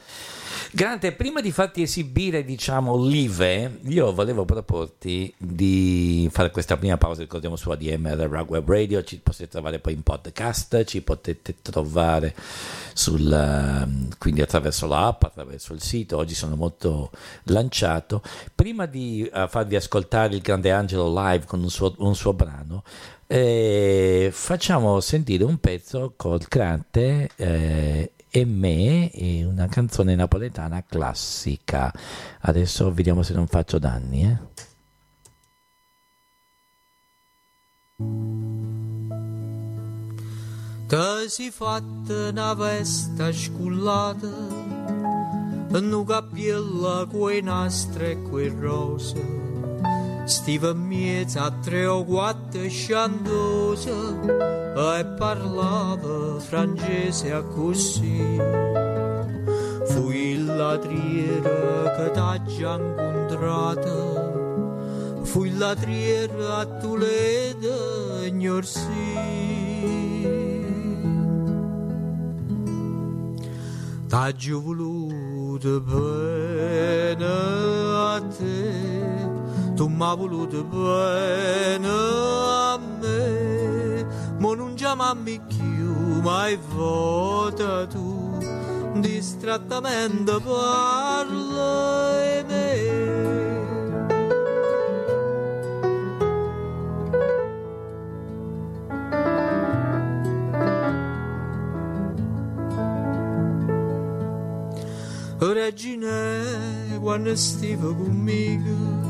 Grante, 0.72 1.12
prima 1.14 1.42
di 1.42 1.52
farti 1.52 1.82
esibire, 1.82 2.44
diciamo, 2.44 3.04
live, 3.06 3.80
io 3.86 4.14
volevo 4.14 4.46
proporti 4.46 5.34
di 5.38 6.28
fare 6.32 6.52
questa 6.52 6.78
prima 6.78 6.98
pausa, 6.98 7.22
ricordiamo 7.22 7.56
su 7.56 7.70
ADMR 7.70 8.28
Rock 8.28 8.50
Web 8.50 8.70
Radio, 8.70 9.04
ci 9.04 9.20
potete 9.20 9.48
trovare 9.48 9.80
poi 9.80 9.94
in 9.94 10.04
podcast, 10.04 10.84
ci 10.84 11.02
potete 11.02 11.56
trovare 11.62 12.36
sul, 12.94 13.32
ehm, 13.32 14.10
quindi 14.18 14.42
attraverso 14.42 14.88
l'app, 14.88 15.24
attraverso 15.24 15.74
il 15.74 15.82
sito, 15.82 16.18
oggi 16.18 16.36
sono 16.36 16.56
molto 16.56 17.12
lanciato. 17.44 18.22
Prima 18.54 18.86
di 18.86 19.30
eh, 19.34 19.48
farvi 19.48 19.76
ascoltare 19.76 20.36
il 20.36 20.42
grande 20.42 20.72
Angelo 20.72 21.12
live 21.14 21.46
con 21.46 21.62
un 21.62 21.70
suo, 21.70 21.94
un 22.00 22.16
suo 22.16 22.34
brano, 22.34 22.84
eh, 23.28 24.30
facciamo 24.32 25.00
sentire 25.00 25.44
un 25.44 25.58
pezzo 25.58 26.14
col 26.16 26.48
Crante 26.48 27.32
eh, 27.36 28.12
e 28.38 28.44
me, 28.44 29.12
una 29.46 29.68
canzone 29.68 30.14
napoletana 30.14 30.84
classica. 30.84 31.90
Adesso 32.42 32.92
vediamo 32.94 33.24
se 33.24 33.34
non 33.34 33.48
faccio 33.48 33.80
danni. 33.80 34.24
Eh. 34.26 34.38
Te 40.86 41.30
si 41.30 41.50
fatta 41.50 42.28
una 42.30 42.54
vesta 42.56 43.32
scullata 43.32 44.28
un 45.72 46.04
cappiello 46.06 47.08
coi 47.08 47.42
nastri 47.42 48.12
e 48.12 48.22
quei 48.22 48.50
rose 48.50 49.55
Stiva 50.26 50.74
mezzo 50.74 51.40
a 51.40 51.52
tre 51.52 51.86
o 51.86 52.04
quattro 52.04 52.68
sciandose 52.68 53.92
e 53.92 55.06
parlava 55.18 56.40
francese 56.40 57.32
a 57.32 57.44
così 57.44 58.40
Fui 59.86 60.32
il 60.32 60.46
ladriere 60.46 61.94
che 61.96 62.12
t'ha 62.12 62.42
già 62.44 62.74
incontrata 62.74 64.24
Fui 65.22 65.50
il 65.50 65.58
ladriere 65.58 66.46
a 66.46 66.66
Toledo 66.66 68.24
ignorsi 68.24 69.54
T'ha 74.08 74.32
giù 74.32 74.62
voluto 74.62 75.82
bene 75.82 77.26
a 77.26 78.22
te, 78.22 79.15
tu 79.76 79.88
m'ha 79.88 80.14
voluto 80.16 80.64
bene 80.64 81.88
a 81.88 82.80
me, 83.02 84.06
ma 84.40 84.56
non 84.56 84.76
già 84.76 84.96
mammi 84.96 85.40
più 85.48 86.22
mai 86.22 86.58
vota 86.76 87.86
tu, 87.86 88.38
distrattamente 89.00 90.40
parla 90.40 92.14
di 92.48 92.54
me. 92.54 93.04
Regine, 105.38 106.98
quando 107.02 107.36
stava 107.36 107.94
conmigo, 107.94 109.05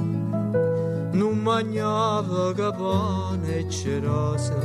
non 1.16 1.38
mangiava 1.40 2.54
capone 2.54 3.60
e 3.60 3.70
cerosa, 3.70 4.56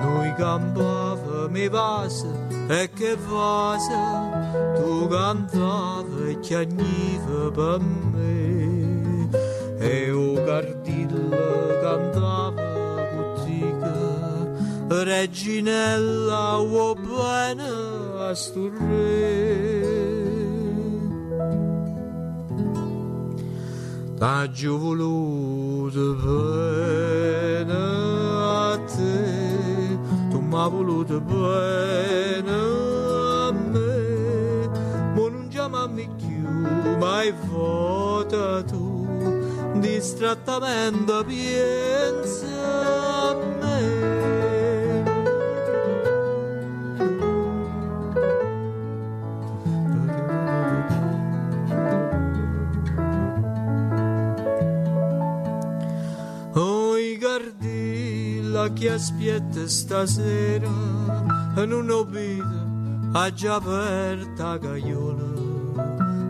noi 0.00 0.32
campava 0.34 1.48
mi 1.48 1.68
passa 1.68 2.28
e 2.68 2.88
che 2.94 3.16
cosa, 3.28 4.72
tu 4.76 5.08
cantava 5.08 6.28
e 6.28 6.38
chiagniva 6.38 7.50
per 7.50 7.80
me, 7.80 9.28
e 9.78 10.12
o 10.12 10.34
cardilla 10.44 11.80
cantava 11.82 13.08
cuttica, 13.12 15.02
reginella 15.02 16.58
o 16.60 16.94
bene 16.94 17.68
a 18.28 18.34
sto 18.34 18.70
re. 18.78 20.49
T'aggio 24.20 24.76
voluto 24.76 26.14
bene 26.22 27.72
a 27.72 28.78
te, 28.84 29.98
tu 30.28 30.40
m'ha 30.40 30.68
voluto 30.68 31.18
bene 31.22 32.50
a 32.50 33.50
me, 33.50 34.68
ma 35.14 35.28
non 35.30 35.48
chiamami 35.48 36.06
più 36.18 36.46
mai 36.98 37.32
vota 37.48 38.62
tu, 38.62 39.08
distrattamente 39.78 41.24
pensa 41.24 43.19
che 58.74 58.90
aspetta 58.90 59.66
stasera 59.66 60.68
e 61.56 61.66
non 61.66 61.88
ho 61.90 62.04
vedo 62.04 62.68
ha 63.12 63.32
già 63.32 63.56
aperta 63.56 64.58
caiola 64.58 65.30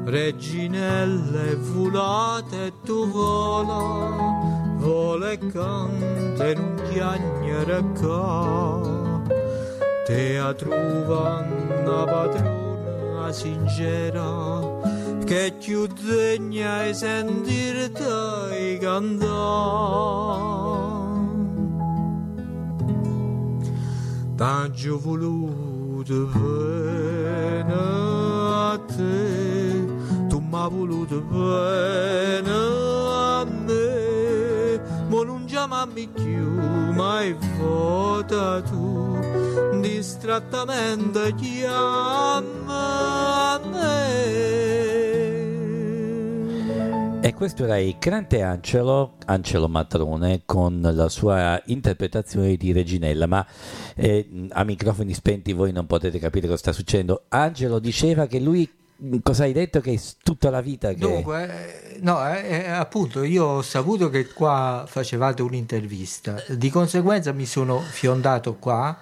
reginelle 0.04 1.54
volate 1.56 2.66
e 2.66 2.72
tu 2.84 3.08
vola 3.08 4.76
vola 4.76 5.30
e 5.30 5.38
canta 5.38 6.46
e 6.46 6.54
non 6.54 6.82
chiagnere 6.90 7.84
qua 7.98 9.22
te 10.06 10.38
a 10.38 10.54
trova 10.54 11.46
una 11.82 12.04
padrona 12.04 13.32
sincera 13.32 14.60
che 15.24 15.54
più 15.60 15.86
degna 15.86 16.84
è 16.86 16.92
sentirti 16.92 18.78
cantare 18.80 20.69
T'aggio 24.40 24.98
voluto 24.98 26.24
bene 26.32 27.74
a 27.74 28.80
te, 28.86 29.84
tu 30.30 30.38
m'ha 30.40 30.66
voluto 30.66 31.20
bene 31.20 32.50
a 32.50 33.44
me, 33.44 34.80
ma 35.10 35.24
non 35.24 35.44
chiamami 35.44 36.08
più 36.08 36.58
mai 36.94 37.36
vota 37.58 38.62
tu, 38.62 39.18
distrattamente 39.82 41.34
chiama 41.34 42.78
a 43.52 43.60
me. 43.62 44.89
Questo 47.40 47.64
era 47.64 47.78
il 47.78 47.96
Crante 47.98 48.42
Angelo, 48.42 49.14
Angelo 49.24 49.66
Matrone, 49.66 50.42
con 50.44 50.78
la 50.82 51.08
sua 51.08 51.58
interpretazione 51.64 52.54
di 52.56 52.70
Reginella, 52.70 53.26
ma 53.26 53.46
eh, 53.96 54.46
a 54.50 54.62
microfoni 54.62 55.14
spenti 55.14 55.54
voi 55.54 55.72
non 55.72 55.86
potete 55.86 56.18
capire 56.18 56.46
cosa 56.46 56.58
sta 56.58 56.72
succedendo. 56.72 57.22
Angelo 57.28 57.78
diceva 57.78 58.26
che 58.26 58.40
lui, 58.40 58.70
cosa 59.22 59.44
hai 59.44 59.54
detto? 59.54 59.80
Che 59.80 59.90
è 59.90 59.98
tutta 60.22 60.50
la 60.50 60.60
vita 60.60 60.90
che... 60.90 60.98
Dunque, 60.98 61.94
eh, 61.94 61.98
no, 62.02 62.22
eh, 62.28 62.46
eh, 62.46 62.68
appunto, 62.68 63.22
io 63.22 63.46
ho 63.46 63.62
saputo 63.62 64.10
che 64.10 64.26
qua 64.34 64.84
facevate 64.86 65.40
un'intervista, 65.40 66.44
di 66.46 66.68
conseguenza 66.68 67.32
mi 67.32 67.46
sono 67.46 67.78
fiondato 67.78 68.56
qua 68.56 68.94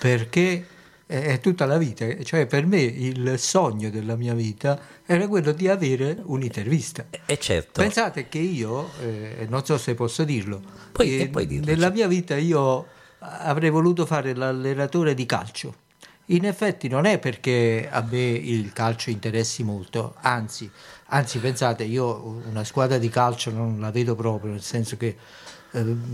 perché 0.00 0.66
è 1.06 1.38
tutta 1.40 1.66
la 1.66 1.76
vita, 1.76 2.06
cioè 2.22 2.46
per 2.46 2.66
me 2.66 2.80
il 2.80 3.38
sogno 3.38 3.90
della 3.90 4.16
mia 4.16 4.32
vita 4.32 4.80
era 5.04 5.28
quello 5.28 5.52
di 5.52 5.68
avere 5.68 6.18
un'intervista. 6.22 7.06
E 7.26 7.38
certo. 7.38 7.82
Pensate 7.82 8.28
che 8.28 8.38
io, 8.38 8.90
eh, 9.00 9.46
non 9.48 9.64
so 9.64 9.76
se 9.76 9.94
posso 9.94 10.24
dirlo, 10.24 10.62
Puoi- 10.92 11.20
eh, 11.20 11.28
puoi 11.28 11.46
dirlo, 11.46 11.66
nella 11.66 11.90
mia 11.90 12.08
vita 12.08 12.36
io 12.36 12.86
avrei 13.18 13.70
voluto 13.70 14.06
fare 14.06 14.34
l'allenatore 14.34 15.14
di 15.14 15.26
calcio. 15.26 15.82
In 16.28 16.46
effetti 16.46 16.88
non 16.88 17.04
è 17.04 17.18
perché 17.18 17.86
a 17.90 18.02
me 18.10 18.22
il 18.30 18.72
calcio 18.72 19.10
interessi 19.10 19.62
molto, 19.62 20.14
anzi, 20.20 20.70
anzi 21.08 21.38
pensate, 21.38 21.84
io 21.84 22.40
una 22.48 22.64
squadra 22.64 22.96
di 22.96 23.10
calcio 23.10 23.50
non 23.50 23.78
la 23.78 23.90
vedo 23.90 24.14
proprio, 24.14 24.52
nel 24.52 24.62
senso 24.62 24.96
che 24.96 25.08
eh, 25.08 25.16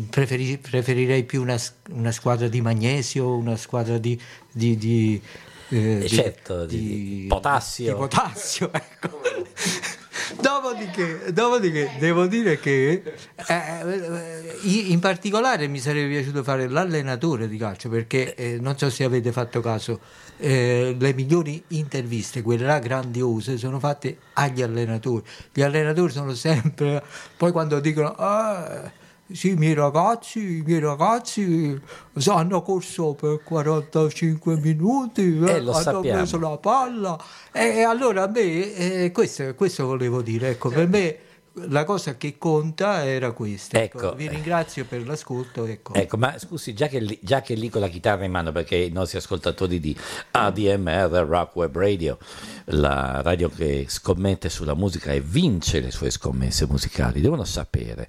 preferi- 0.09 0.59
preferirei 0.59 1.25
più 1.25 1.43
una, 1.43 1.59
una 1.91 2.13
squadra 2.13 2.49
di 2.49 2.61
magnesio, 2.61 3.37
una 3.37 3.57
squadra 3.57 3.99
di... 3.99 4.19
di, 4.51 4.77
di, 4.77 5.21
eh, 5.69 5.99
di- 6.01 6.09
certo, 6.09 6.65
di 6.67 7.27
potassio. 7.29 7.93
di 7.93 7.99
potassio, 7.99 8.71
ecco. 8.75 9.21
Dopodiché, 10.41 11.33
dopodiché 11.33 11.91
devo 11.99 12.27
dire 12.27 12.59
che 12.61 13.03
eh, 13.49 13.55
eh, 13.55 14.59
in 14.65 14.99
particolare 15.01 15.67
mi 15.67 15.79
sarebbe 15.81 16.09
piaciuto 16.15 16.43
fare 16.43 16.69
l'allenatore 16.69 17.49
di 17.49 17.57
calcio 17.59 17.89
perché 17.89 18.35
eh, 18.37 18.59
non 18.61 18.79
so 18.79 18.89
se 18.91 19.05
avete 19.05 19.33
fatto 19.33 19.61
caso, 19.61 19.99
eh, 20.39 20.97
le 20.99 21.15
migliori 21.15 21.63
interviste, 21.69 22.43
quelle 22.43 22.65
là 22.65 22.79
grandiose, 22.79 23.59
sono 23.59 23.79
fatte 23.81 24.19
agli 24.35 24.63
allenatori. 24.63 25.25
Gli 25.53 25.63
allenatori 25.63 26.13
sono 26.13 26.33
sempre, 26.35 27.03
poi 27.37 27.51
quando 27.53 27.81
dicono... 27.81 28.15
"Ah, 28.15 28.99
sì, 29.33 29.51
i 29.51 29.55
miei 29.55 29.75
ragazzi, 29.75 30.39
i 30.59 30.63
miei 30.65 30.81
ragazzi 30.81 31.79
hanno 32.27 32.63
corso 32.63 33.15
per 33.15 33.43
45 33.43 34.57
minuti, 34.57 35.39
eh, 35.39 35.47
Eh, 35.51 35.57
hanno 35.59 35.73
sappiamo. 35.73 36.19
preso 36.19 36.39
la 36.39 36.57
palla. 36.59 37.19
E, 37.53 37.67
e 37.77 37.83
allora 37.83 38.25
a 38.25 38.29
me, 38.29 38.75
eh, 38.75 39.11
questo, 39.13 39.55
questo 39.55 39.87
volevo 39.87 40.23
dire, 40.23 40.51
ecco, 40.51 40.69
per 40.69 40.89
me 40.89 41.17
la 41.55 41.85
cosa 41.85 42.17
che 42.17 42.39
conta 42.39 43.05
era 43.05 43.33
questa. 43.33 43.81
Ecco, 43.81 43.99
Ecco, 43.99 44.15
vi 44.15 44.29
ringrazio 44.29 44.85
per 44.85 45.07
l'ascolto. 45.07 45.67
Ecco. 45.67 45.95
Ecco, 45.95 46.17
ma 46.17 46.39
scusi, 46.39 46.75
già 46.75 46.87
che, 46.87 47.01
lì, 47.01 47.19
già 47.23 47.41
che 47.43 47.55
lì 47.55 47.69
con 47.69 47.81
la 47.81 47.89
chitarra 47.89 48.25
in 48.25 48.31
mano, 48.31 48.53
perché 48.53 48.77
i 48.77 48.91
nostri 48.91 49.19
ascoltatori 49.19 49.81
di 49.81 49.97
ADMR 50.31 51.27
Rock 51.27 51.57
Web 51.57 51.77
Radio, 51.77 52.19
la 52.67 53.21
radio 53.23 53.49
che 53.49 53.87
scommette 53.89 54.49
sulla 54.49 54.75
musica 54.75 55.13
e 55.13 55.21
vince 55.21 55.81
le 55.81 55.91
sue 55.91 56.11
scommesse 56.11 56.67
musicali, 56.67 57.21
devono 57.21 57.45
sapere 57.45 58.09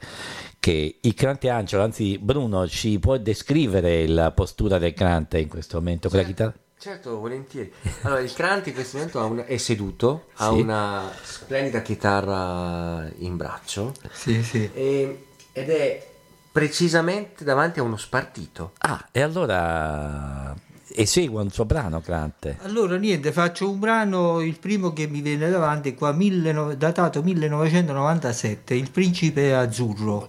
che 0.59 0.99
il 1.01 1.13
Crante 1.15 1.49
Angelo, 1.49 1.83
anzi 1.83 2.19
Bruno, 2.19 2.67
ci 2.67 2.99
può 2.99 3.17
descrivere 3.17 4.07
la 4.07 4.31
postura 4.31 4.77
del 4.77 4.93
Crante 4.93 5.39
in 5.39 5.47
questo 5.47 5.77
momento 5.77 6.07
con 6.07 6.19
la 6.19 6.25
chitarra? 6.25 6.53
Certo, 6.81 7.19
volentieri. 7.19 7.71
Allora, 8.01 8.21
il 8.21 8.33
Crante 8.33 8.69
in 8.69 8.73
questo 8.75 8.97
momento 8.97 9.19
ha 9.19 9.25
una- 9.25 9.45
è 9.45 9.57
seduto, 9.57 10.29
ha 10.37 10.49
Sì. 10.51 10.59
una 10.61 11.11
splendida 11.21 11.81
chitarra 11.83 13.07
in 13.19 13.37
braccio 13.37 13.93
Sì, 14.11 14.41
sì. 14.41 14.67
e- 14.73 15.25
ed 15.51 15.69
è 15.69 16.09
precisamente 16.51 17.43
davanti 17.43 17.79
a 17.79 17.83
uno 17.83 17.97
spartito. 17.97 18.71
Ah, 18.79 19.07
e 19.11 19.21
allora 19.21 20.55
esegue 20.95 21.39
un 21.43 21.51
suo 21.51 21.65
brano, 21.65 22.01
Crante. 22.01 22.57
Allora 22.63 22.95
niente, 22.97 23.31
faccio 23.31 23.69
un 23.69 23.77
brano, 23.77 24.41
il 24.41 24.57
primo 24.57 24.91
che 24.91 25.05
mi 25.05 25.21
viene 25.21 25.51
davanti 25.51 25.93
qua, 25.93 26.11
19 26.11 26.77
datato 26.77 27.21
1997, 27.21 28.73
Il 28.73 28.89
principe 28.89 29.53
azzurro. 29.53 30.25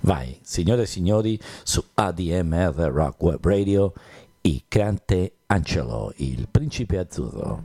Vai, 0.00 0.38
signore 0.42 0.82
e 0.82 0.86
signori, 0.86 1.40
su 1.62 1.82
ADMR 1.94 2.74
Rock 2.92 3.22
Web 3.22 3.46
Radio, 3.46 3.94
il 4.46 4.64
Crante 4.68 5.36
Angelo, 5.46 6.12
il 6.16 6.48
principe 6.50 6.98
azzurro. 6.98 7.62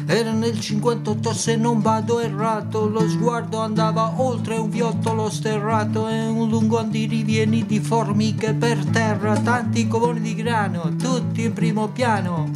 Era 0.08 0.30
nel 0.30 0.60
58 0.60 1.32
se 1.34 1.56
non 1.56 1.80
vado 1.80 2.20
errato, 2.20 2.88
lo 2.88 3.08
sguardo 3.08 3.58
andava 3.58 4.20
oltre 4.20 4.56
un 4.56 4.70
viottolo 4.70 5.28
sterrato 5.28 6.06
e 6.08 6.26
un 6.26 6.48
lungo 6.48 6.78
andirivieni 6.78 7.66
di 7.66 7.80
formiche 7.80 8.54
per 8.54 8.84
terra, 8.86 9.36
tanti 9.36 9.88
covoni 9.88 10.20
di 10.20 10.34
grano, 10.36 10.94
tutti 10.96 11.42
in 11.42 11.52
primo 11.52 11.88
piano. 11.88 12.48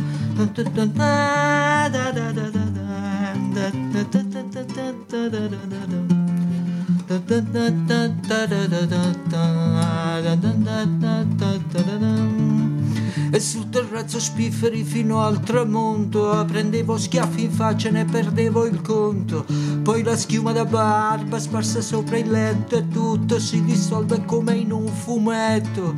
E 13.32 13.39
sul 13.39 13.69
terrazzo 13.69 14.19
spifferi 14.19 14.82
fino 14.82 15.20
al 15.20 15.40
tramonto 15.40 16.44
Prendevo 16.47 16.98
schiaffi 16.98 17.44
in 17.44 17.52
faccia 17.52 17.89
e 17.89 17.93
ne 17.93 18.05
perdevo 18.05 18.66
il 18.66 18.81
conto 18.81 19.47
Poi 19.82 20.02
la 20.02 20.16
schiuma 20.16 20.51
da 20.51 20.65
barba 20.65 21.39
sparsa 21.39 21.81
sopra 21.81 22.19
il 22.19 22.28
letto 22.28 22.77
E 22.77 22.89
tutto 22.89 23.39
si 23.39 23.62
dissolve 23.62 24.24
come 24.24 24.55
in 24.55 24.73
un 24.73 24.89
fumetto 24.89 25.94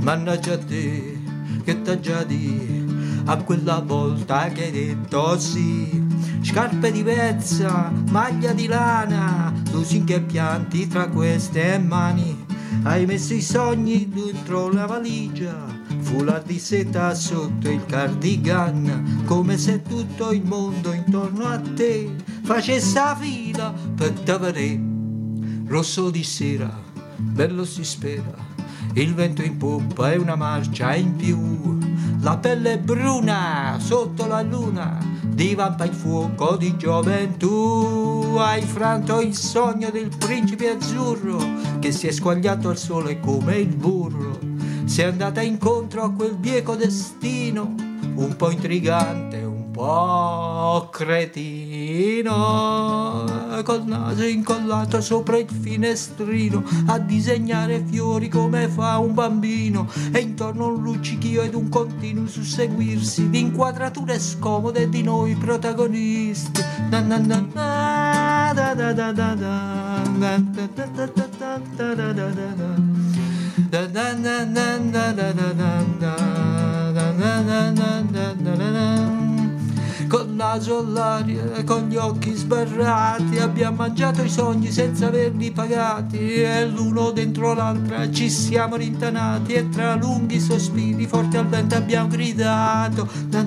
Mannaggia 0.00 0.52
a 0.54 0.58
te 0.58 1.22
che 1.64 1.80
t'ha 1.80 1.98
già 1.98 2.22
di 2.24 2.83
a 3.26 3.36
quella 3.42 3.80
volta 3.80 4.48
che 4.48 4.64
hai 4.64 4.70
detto 4.70 5.38
sì. 5.38 6.02
Scarpe 6.42 6.92
di 6.92 7.02
pezza 7.02 7.90
maglia 8.10 8.52
di 8.52 8.66
lana 8.66 9.52
lusinche 9.72 10.16
e 10.16 10.20
pianti 10.22 10.86
tra 10.86 11.08
queste 11.08 11.78
mani. 11.78 12.44
Hai 12.82 13.06
messo 13.06 13.34
i 13.34 13.40
sogni 13.40 14.08
dentro 14.08 14.70
la 14.70 14.86
valigia 14.86 15.72
foulard 16.00 16.46
di 16.46 16.58
seta 16.58 17.14
sotto 17.14 17.70
il 17.70 17.84
cardigan. 17.86 19.22
Come 19.24 19.56
se 19.56 19.82
tutto 19.82 20.32
il 20.32 20.44
mondo 20.44 20.92
intorno 20.92 21.46
a 21.46 21.58
te 21.58 22.14
facesse 22.42 22.98
la 22.98 23.16
fila 23.18 23.72
per 23.96 24.10
t'avere. 24.10 24.80
Rosso 25.66 26.10
di 26.10 26.22
sera 26.22 26.82
bello 27.16 27.64
si 27.64 27.84
spera 27.84 28.53
il 29.02 29.14
vento 29.14 29.42
in 29.42 29.56
poppa 29.56 30.12
e 30.12 30.16
una 30.16 30.36
marcia 30.36 30.94
in 30.94 31.16
più. 31.16 31.78
La 32.20 32.36
pelle 32.36 32.78
bruna 32.78 33.76
sotto 33.80 34.26
la 34.26 34.40
luna 34.42 34.98
divampa 35.22 35.84
il 35.84 35.92
fuoco 35.92 36.56
di 36.56 36.76
gioventù. 36.76 38.36
Hai 38.38 38.62
franto 38.62 39.20
il 39.20 39.34
sogno 39.34 39.90
del 39.90 40.10
principe 40.16 40.70
azzurro 40.70 41.38
che 41.80 41.92
si 41.92 42.06
è 42.06 42.10
squagliato 42.12 42.68
al 42.68 42.78
sole 42.78 43.20
come 43.20 43.56
il 43.56 43.74
burro. 43.74 44.38
Sei 44.84 45.06
andata 45.06 45.40
incontro 45.42 46.02
a 46.02 46.12
quel 46.12 46.36
bieco 46.36 46.76
destino 46.76 47.74
un 48.14 48.36
po' 48.36 48.50
intrigante 48.50 49.42
un 49.42 49.70
po' 49.72 50.88
cretino 50.92 52.22
col 53.62 53.84
naso 53.86 54.24
incollato 54.24 55.00
sopra 55.00 55.38
il 55.38 55.48
finestrino 55.48 56.62
a 56.86 56.98
disegnare 56.98 57.84
fiori 57.86 58.28
come 58.28 58.68
fa 58.68 58.98
un 58.98 59.14
bambino 59.14 59.88
e 60.12 60.18
intorno 60.18 60.68
un 60.68 60.82
luccichio 60.82 61.42
ed 61.42 61.54
un 61.54 61.68
continuo 61.68 62.26
susseguirsi 62.26 63.30
di 63.30 63.40
inquadrature 63.40 64.18
scomode 64.18 64.88
di 64.88 65.02
noi 65.02 65.34
protagonisti 65.36 66.62
Na 66.90 67.00
na 67.00 67.18
na 67.18 67.40
na, 67.54 68.52
da 68.54 68.74
da 68.74 68.92
da 68.92 69.12
da 69.12 69.34
da, 69.34 69.98
da 70.20 70.38
da 70.38 70.66
da 70.66 71.06
da 71.06 71.16
da 71.16 71.58
da 71.76 71.94
da 71.94 72.12
da 72.12 72.28
da 72.30 72.48
da. 72.54 72.70
Da 73.70 73.86
da 73.86 74.14
da 74.14 74.44
da 74.44 74.78
da 74.78 75.12
da 75.12 75.32
da 75.32 75.42
da 75.42 76.16
da, 76.92 77.12
da 77.22 77.70
da 77.72 78.12
da. 78.12 78.33
Col 80.14 80.28
naso 80.28 80.78
all'aria, 80.78 81.64
con 81.64 81.88
gli 81.88 81.96
occhi 81.96 82.34
sbarrati, 82.34 83.38
abbiamo 83.38 83.78
mangiato 83.78 84.22
i 84.22 84.28
sogni 84.28 84.70
senza 84.70 85.08
averli 85.08 85.50
pagati. 85.50 86.40
E 86.40 86.68
l'uno 86.68 87.10
dentro 87.10 87.52
l'altra 87.52 88.08
ci 88.12 88.30
siamo 88.30 88.76
rintanati. 88.76 89.54
E 89.54 89.68
tra 89.70 89.96
lunghi 89.96 90.38
sospiri, 90.38 91.08
forte 91.08 91.38
al 91.38 91.48
vento, 91.48 91.74
abbiamo 91.74 92.06
gridato. 92.06 93.10
Da 93.26 93.42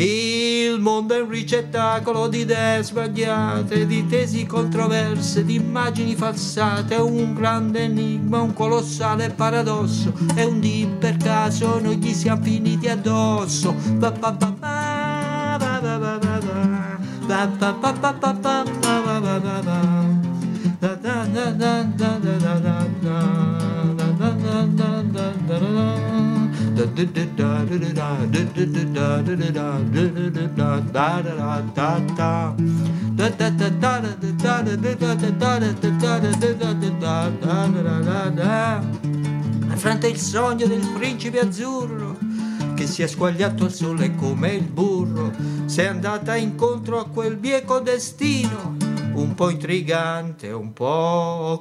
Il 0.00 0.78
mondo 0.78 1.16
è 1.16 1.20
un 1.20 1.28
ricettacolo 1.28 2.28
di 2.28 2.42
idee 2.42 2.84
sbagliate, 2.84 3.84
di 3.84 4.06
tesi 4.06 4.46
controverse, 4.46 5.44
di 5.44 5.56
immagini 5.56 6.14
falsate, 6.14 6.94
è 6.94 7.00
un 7.00 7.34
grande 7.34 7.80
enigma, 7.80 8.40
un 8.40 8.52
colossale 8.52 9.30
paradosso, 9.30 10.12
è 10.36 10.44
un 10.44 10.60
di 10.60 10.88
per 11.00 11.16
caso 11.16 11.80
noi 11.80 11.96
gli 11.96 12.14
siamo 12.14 12.44
finiti 12.44 12.86
addosso. 12.86 13.74
Ba 13.94 14.12
ba 14.12 14.30
ba 14.30 14.54
ba, 14.56 15.56
ba 15.58 15.80
ba 15.80 15.98
ba 15.98 16.18
ba 16.18 16.38
ba, 17.26 17.46
ba 17.56 17.72
ba 17.72 17.92
ba 17.92 18.12
ba 18.12 18.12
ba 18.12 18.62
ba, 18.62 19.20
ba 19.20 19.40
ba 19.40 19.62
ba. 19.64 19.80
Da 20.78 20.94
da 20.94 21.24
da 21.24 21.50
da 21.50 21.82
da 21.82 22.18
da 22.18 22.36
da 22.36 22.58
da 22.60 22.86
da, 23.02 23.18
da 23.96 24.12
da 24.14 24.62
da 24.62 25.02
da 25.02 25.58
da 25.58 26.17
Affronta 39.68 40.06
il 40.06 40.18
sogno 40.18 40.66
del 40.66 40.86
principe 40.96 41.40
azzurro 41.40 42.16
che 42.74 42.86
si 42.86 43.02
è 43.02 43.08
squagliato 43.08 43.64
al 43.64 43.72
sole 43.72 44.14
come 44.14 44.52
il 44.52 44.68
burro. 44.68 45.32
Sei 45.64 45.86
andata 45.86 46.36
incontro 46.36 47.00
a 47.00 47.08
quel 47.08 47.36
bieco 47.36 47.80
destino, 47.80 48.76
un 49.14 49.34
po' 49.34 49.50
intrigante, 49.50 50.52
un 50.52 50.72
po' 50.72 51.60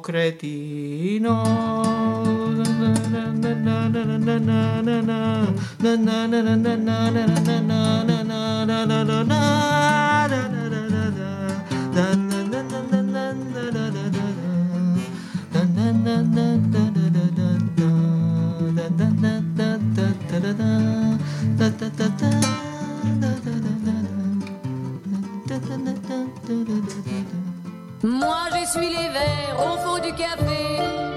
Moi 28.04 28.36
j'essuie 28.54 28.90
les 28.90 29.10
verres 29.10 29.58
au 29.60 29.78
fond 29.78 29.98
du 30.02 30.14
café. 30.14 31.17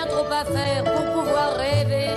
Trop 0.00 0.32
à 0.32 0.44
faire 0.44 0.84
pour 0.84 1.04
pouvoir 1.12 1.56
rêver. 1.56 2.10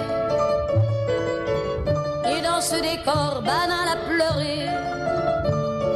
Et 2.25 2.41
dans 2.41 2.61
ce 2.61 2.75
décor 2.75 3.41
banal 3.41 3.87
à 3.93 3.97
pleurer, 4.09 4.65